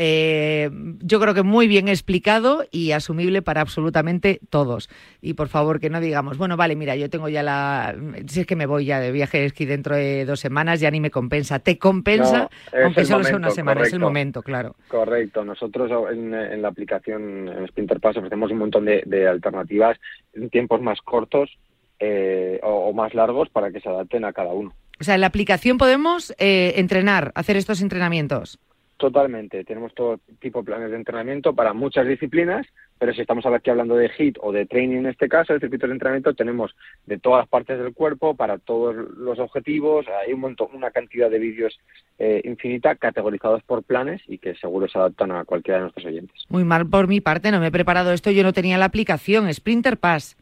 [0.00, 0.70] eh,
[1.00, 4.88] yo creo que muy bien explicado y asumible para absolutamente todos.
[5.20, 7.96] Y por favor, que no digamos, bueno, vale, mira, yo tengo ya la.
[8.28, 11.00] Si es que me voy ya de viaje esquí dentro de dos semanas, ya ni
[11.00, 11.58] me compensa.
[11.58, 12.48] Te compensa,
[12.80, 14.76] aunque solo sea una semana, es el momento, claro.
[14.86, 15.44] Correcto.
[15.44, 19.98] Nosotros en, la aplicación en Sprinter Pass ofrecemos un montón de, alternativas
[20.32, 21.58] en tiempos más cortos
[21.98, 24.72] eh, o más largos para que se adapten a cada uno.
[25.00, 28.60] O sea, en la aplicación podemos eh, entrenar, hacer estos entrenamientos.
[28.98, 29.62] Totalmente.
[29.62, 32.66] Tenemos todo tipo de planes de entrenamiento para muchas disciplinas,
[32.98, 35.88] pero si estamos aquí hablando de HIT o de training en este caso, de circuitos
[35.88, 36.74] de entrenamiento, tenemos
[37.06, 40.04] de todas partes del cuerpo para todos los objetivos.
[40.08, 41.78] Hay un montón, una cantidad de vídeos
[42.18, 46.44] eh, infinita categorizados por planes y que seguro se adaptan a cualquiera de nuestros oyentes.
[46.48, 49.54] Muy mal por mi parte, no me he preparado esto, yo no tenía la aplicación,
[49.54, 50.36] Sprinter Pass.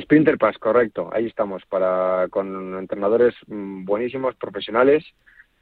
[0.00, 1.10] Sprinter Pass, correcto.
[1.12, 5.04] Ahí estamos para con entrenadores mm, buenísimos, profesionales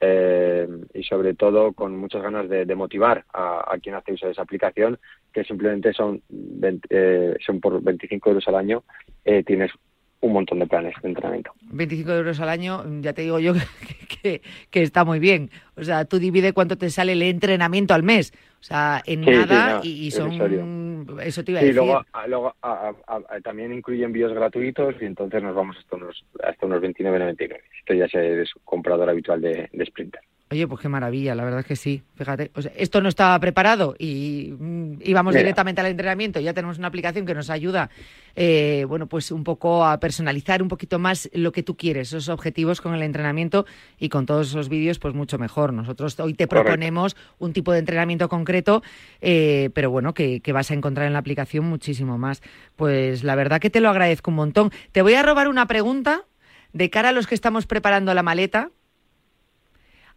[0.01, 4.43] eh, y sobre todo con muchas ganas de, motivar a, quien hace uso de esa
[4.43, 4.99] aplicación,
[5.33, 6.23] que simplemente son,
[6.89, 8.83] eh, son por 25 euros al año.
[9.25, 9.71] Eh, tienes
[10.21, 11.53] un montón de planes de entrenamiento.
[11.71, 13.55] 25 euros al año, ya te digo yo
[14.23, 14.43] que,
[14.73, 15.51] está muy bien.
[15.77, 18.33] O sea, tú divide cuánto te sale el entrenamiento al mes.
[18.61, 21.07] O sea, en nada y, son...
[21.23, 21.75] Eso te iba a decir.
[21.75, 22.55] Y luego, luego
[23.43, 27.61] también incluye envíos gratuitos y entonces nos vamos hasta unos, hasta unos 29,99.
[27.79, 30.21] Esto ya es comprador habitual de, de Sprinter.
[30.53, 32.03] Oye, pues qué maravilla, la verdad es que sí.
[32.17, 36.41] Fíjate, esto no estaba preparado y mm, íbamos directamente al entrenamiento.
[36.41, 37.89] Ya tenemos una aplicación que nos ayuda,
[38.35, 42.29] eh, bueno, pues un poco a personalizar un poquito más lo que tú quieres, esos
[42.29, 43.65] objetivos con el entrenamiento
[43.97, 45.73] y con todos esos vídeos, pues mucho mejor.
[45.73, 48.83] Nosotros hoy te proponemos un tipo de entrenamiento concreto,
[49.21, 52.43] eh, pero bueno, que, que vas a encontrar en la aplicación muchísimo más.
[52.75, 54.73] Pues la verdad que te lo agradezco un montón.
[54.91, 56.25] Te voy a robar una pregunta
[56.73, 58.73] de cara a los que estamos preparando la maleta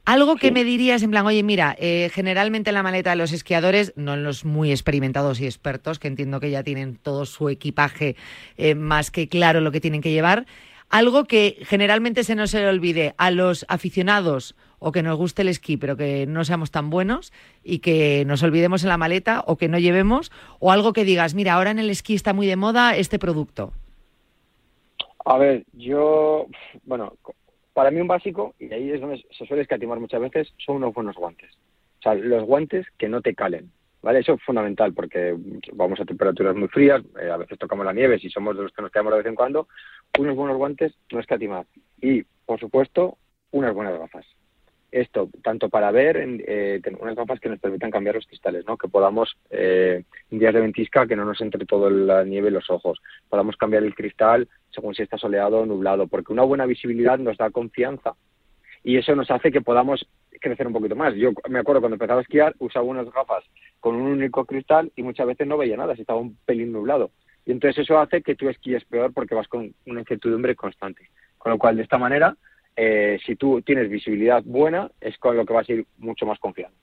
[0.05, 3.31] algo que me dirías en plan, oye, mira, eh, generalmente en la maleta de los
[3.31, 7.49] esquiadores, no en los muy experimentados y expertos, que entiendo que ya tienen todo su
[7.49, 8.15] equipaje
[8.57, 10.45] eh, más que claro lo que tienen que llevar,
[10.89, 15.47] algo que generalmente se nos se olvide a los aficionados o que nos guste el
[15.47, 17.31] esquí, pero que no seamos tan buenos
[17.63, 21.33] y que nos olvidemos en la maleta o que no llevemos, o algo que digas,
[21.33, 23.71] mira, ahora en el esquí está muy de moda este producto.
[25.25, 26.47] A ver, yo,
[26.83, 27.13] bueno,
[27.73, 30.93] para mí un básico, y ahí es donde se suele escatimar muchas veces, son unos
[30.93, 31.51] buenos guantes.
[31.99, 33.71] O sea, los guantes que no te calen.
[34.01, 34.19] ¿Vale?
[34.19, 35.33] Eso es fundamental porque
[35.71, 38.73] vamos a temperaturas muy frías, eh, a veces tocamos la nieve, si somos de los
[38.73, 39.69] que nos quedamos de vez en cuando,
[40.19, 41.65] unos buenos guantes no escatimar.
[42.01, 43.17] Y, por supuesto,
[43.51, 44.25] unas buenas gafas
[44.93, 48.77] esto, tanto para ver, eh, unas gafas que nos permitan cambiar los cristales, ¿no?
[48.77, 52.53] que podamos, eh, en días de ventisca, que no nos entre todo la nieve en
[52.53, 56.65] los ojos, podamos cambiar el cristal según si está soleado o nublado, porque una buena
[56.65, 58.13] visibilidad nos da confianza
[58.83, 60.07] y eso nos hace que podamos
[60.39, 61.15] crecer un poquito más.
[61.15, 63.43] Yo me acuerdo cuando empezaba a esquiar, usaba unas gafas
[63.79, 67.11] con un único cristal y muchas veces no veía nada, si estaba un pelín nublado.
[67.45, 71.09] Y entonces eso hace que tú esquíes peor porque vas con una incertidumbre constante.
[71.37, 72.37] Con lo cual, de esta manera,
[72.75, 76.39] eh, si tú tienes visibilidad buena, es con lo que vas a ir mucho más
[76.39, 76.73] confiado.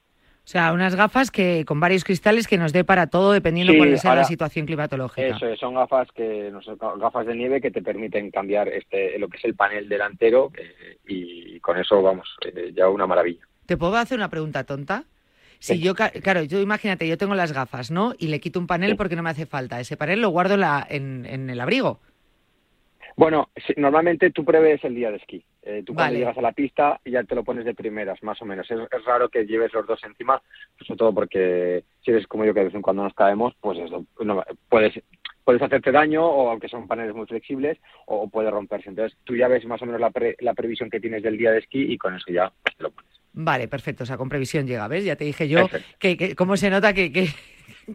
[0.43, 3.79] O sea, unas gafas que con varios cristales que nos dé para todo dependiendo Sí,
[3.79, 5.37] cuál sea ahora- la situación climatológica.
[5.37, 6.61] Eso es, son gafas que no
[6.97, 10.97] gafas de nieve que te permiten cambiar este lo que es el panel delantero eh,
[11.07, 13.47] y con eso vamos eh, ya una maravilla.
[13.67, 15.05] ¿Te puedo hacer una pregunta tonta?
[15.61, 15.81] Si Sí.
[15.83, 18.15] yo, claro, yo imagínate, yo tengo las gafas, ¿no?
[18.19, 18.97] Y le quito un panel Sí.
[18.97, 19.79] porque no me hace falta.
[19.79, 22.01] Ese panel lo guardo en, la, en, en el abrigo.
[23.21, 25.45] Bueno, normalmente tú prevés el día de esquí.
[25.63, 26.19] Eh, tú cuando Vale.
[26.21, 28.71] llegas a la pista ya te lo pones de primeras, más o menos.
[28.71, 30.41] Es, es raro que lleves los dos encima,
[30.79, 33.53] pues sobre todo porque si eres como yo que de vez en cuando nos caemos,
[33.61, 34.95] pues eso, no- puedes
[35.45, 38.89] puedes hacerte daño o aunque son paneles muy flexibles o, puede romperse.
[38.89, 41.51] Entonces tú ya ves más o menos la, pre- la previsión que tienes del día
[41.51, 43.11] de esquí y con eso ya pues, te lo pones.
[43.35, 44.05] Vale, perfecto.
[44.05, 45.05] O sea, con previsión llega, ¿ves?
[45.05, 45.69] Ya te dije yo
[45.99, 47.27] que, que cómo se nota que, que,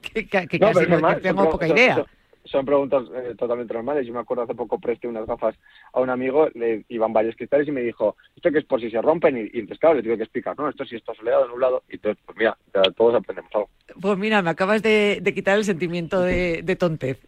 [0.03, 1.95] que, que- que No, casi no- normal, tengo son, poca son- idea.
[1.95, 2.05] son-
[2.46, 4.08] son preguntas eh, totalmente normales.
[4.08, 5.56] Yo me acuerdo hace poco presté unas gafas
[5.93, 8.89] a un amigo, le iban varios cristales y me dijo, esto que es por si
[8.89, 11.48] se rompen y, y entonces claro, le tuve que explicar, no, esto si está soleado,
[11.48, 12.58] nublado, y entonces pues mira,
[12.96, 13.70] todos aprendemos algo.
[14.00, 17.20] Pues mira, me acabas de, quitar el sentimiento de tontez.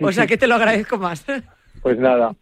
[0.00, 1.24] O sea que te lo agradezco más.
[1.82, 2.34] Pues nada,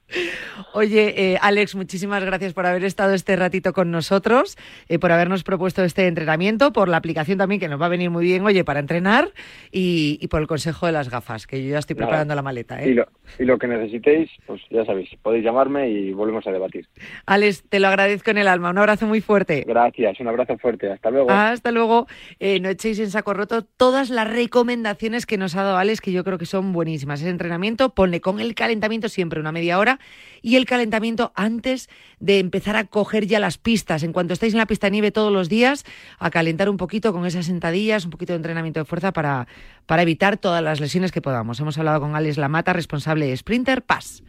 [0.73, 4.57] Oye, eh, Alex, muchísimas gracias por haber estado este ratito con nosotros,
[4.89, 8.11] eh, por habernos propuesto este entrenamiento, por la aplicación también que nos va a venir
[8.11, 9.31] muy bien, oye, para entrenar
[9.71, 12.07] y, y por el consejo de las gafas, que yo ya estoy Nada.
[12.09, 12.85] preparando la maleta.
[12.85, 12.95] y, ¿eh?
[12.95, 13.07] lo,
[13.39, 16.89] y lo que necesitéis, pues ya sabéis, podéis llamarme y volvemos a debatir.
[17.27, 18.71] Alex, te lo agradezco en el alma.
[18.71, 19.65] Un abrazo muy fuerte.
[19.67, 21.31] Gracias, un abrazo fuerte, hasta luego.
[21.31, 22.07] Hasta luego.
[22.41, 26.13] Eh, no echéis en saco roto todas las recomendaciones que nos ha dado Alex, que
[26.13, 27.21] yo creo que son buenísimas.
[27.21, 30.01] Ese entrenamiento, ponle con el calentamiento siempre una media hora
[30.43, 34.03] y el calentamiento antes de empezar a coger ya las pistas.
[34.03, 35.85] En cuanto estáis en la pista de nieve todos los días,
[36.19, 39.47] a calentar un poquito con esas sentadillas, un poquito de entrenamiento de fuerza para,
[39.87, 41.61] para evitar todas las lesiones que podamos.
[41.61, 44.23] Hemos hablado con Alex Lamata, responsable de Sprinter Pass.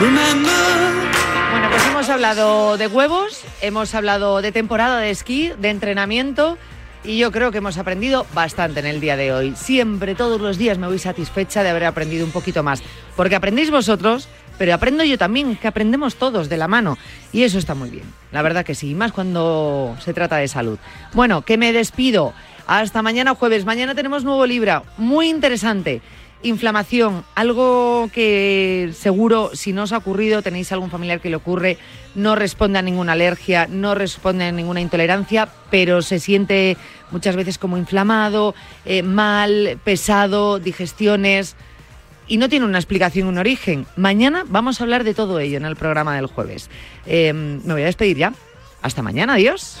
[0.00, 0.27] Hemos
[2.18, 6.58] hablado de huevos, hemos hablado de temporada de esquí, de entrenamiento
[7.04, 9.54] y yo creo que hemos aprendido bastante en el día de hoy.
[9.54, 12.82] Siempre, todos los días me voy satisfecha de haber aprendido un poquito más,
[13.14, 16.98] porque aprendéis vosotros, pero aprendo yo también, que aprendemos todos de la mano
[17.32, 18.12] y eso está muy bien.
[18.32, 20.80] La verdad que sí, más cuando se trata de salud.
[21.12, 22.34] Bueno, que me despido.
[22.66, 23.64] Hasta mañana jueves.
[23.64, 26.02] Mañana tenemos nuevo libro, muy interesante.
[26.42, 31.78] Inflamación, algo que seguro, si no os ha ocurrido, tenéis algún familiar que le ocurre,
[32.14, 36.76] no responde a ninguna alergia, no responde a ninguna intolerancia, pero se siente
[37.10, 41.56] muchas veces como inflamado, eh, mal, pesado, digestiones,
[42.28, 43.86] y no tiene una explicación, un origen.
[43.96, 46.70] Mañana vamos a hablar de todo ello en el programa del jueves.
[47.06, 48.32] Eh, me voy a despedir ya.
[48.80, 49.80] Hasta mañana, adiós.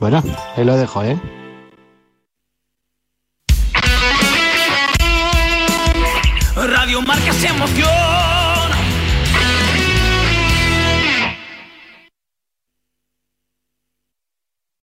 [0.00, 0.22] Bueno,
[0.56, 1.18] ahí lo dejo, ¿eh?
[6.56, 8.31] Radio Marca se emoción.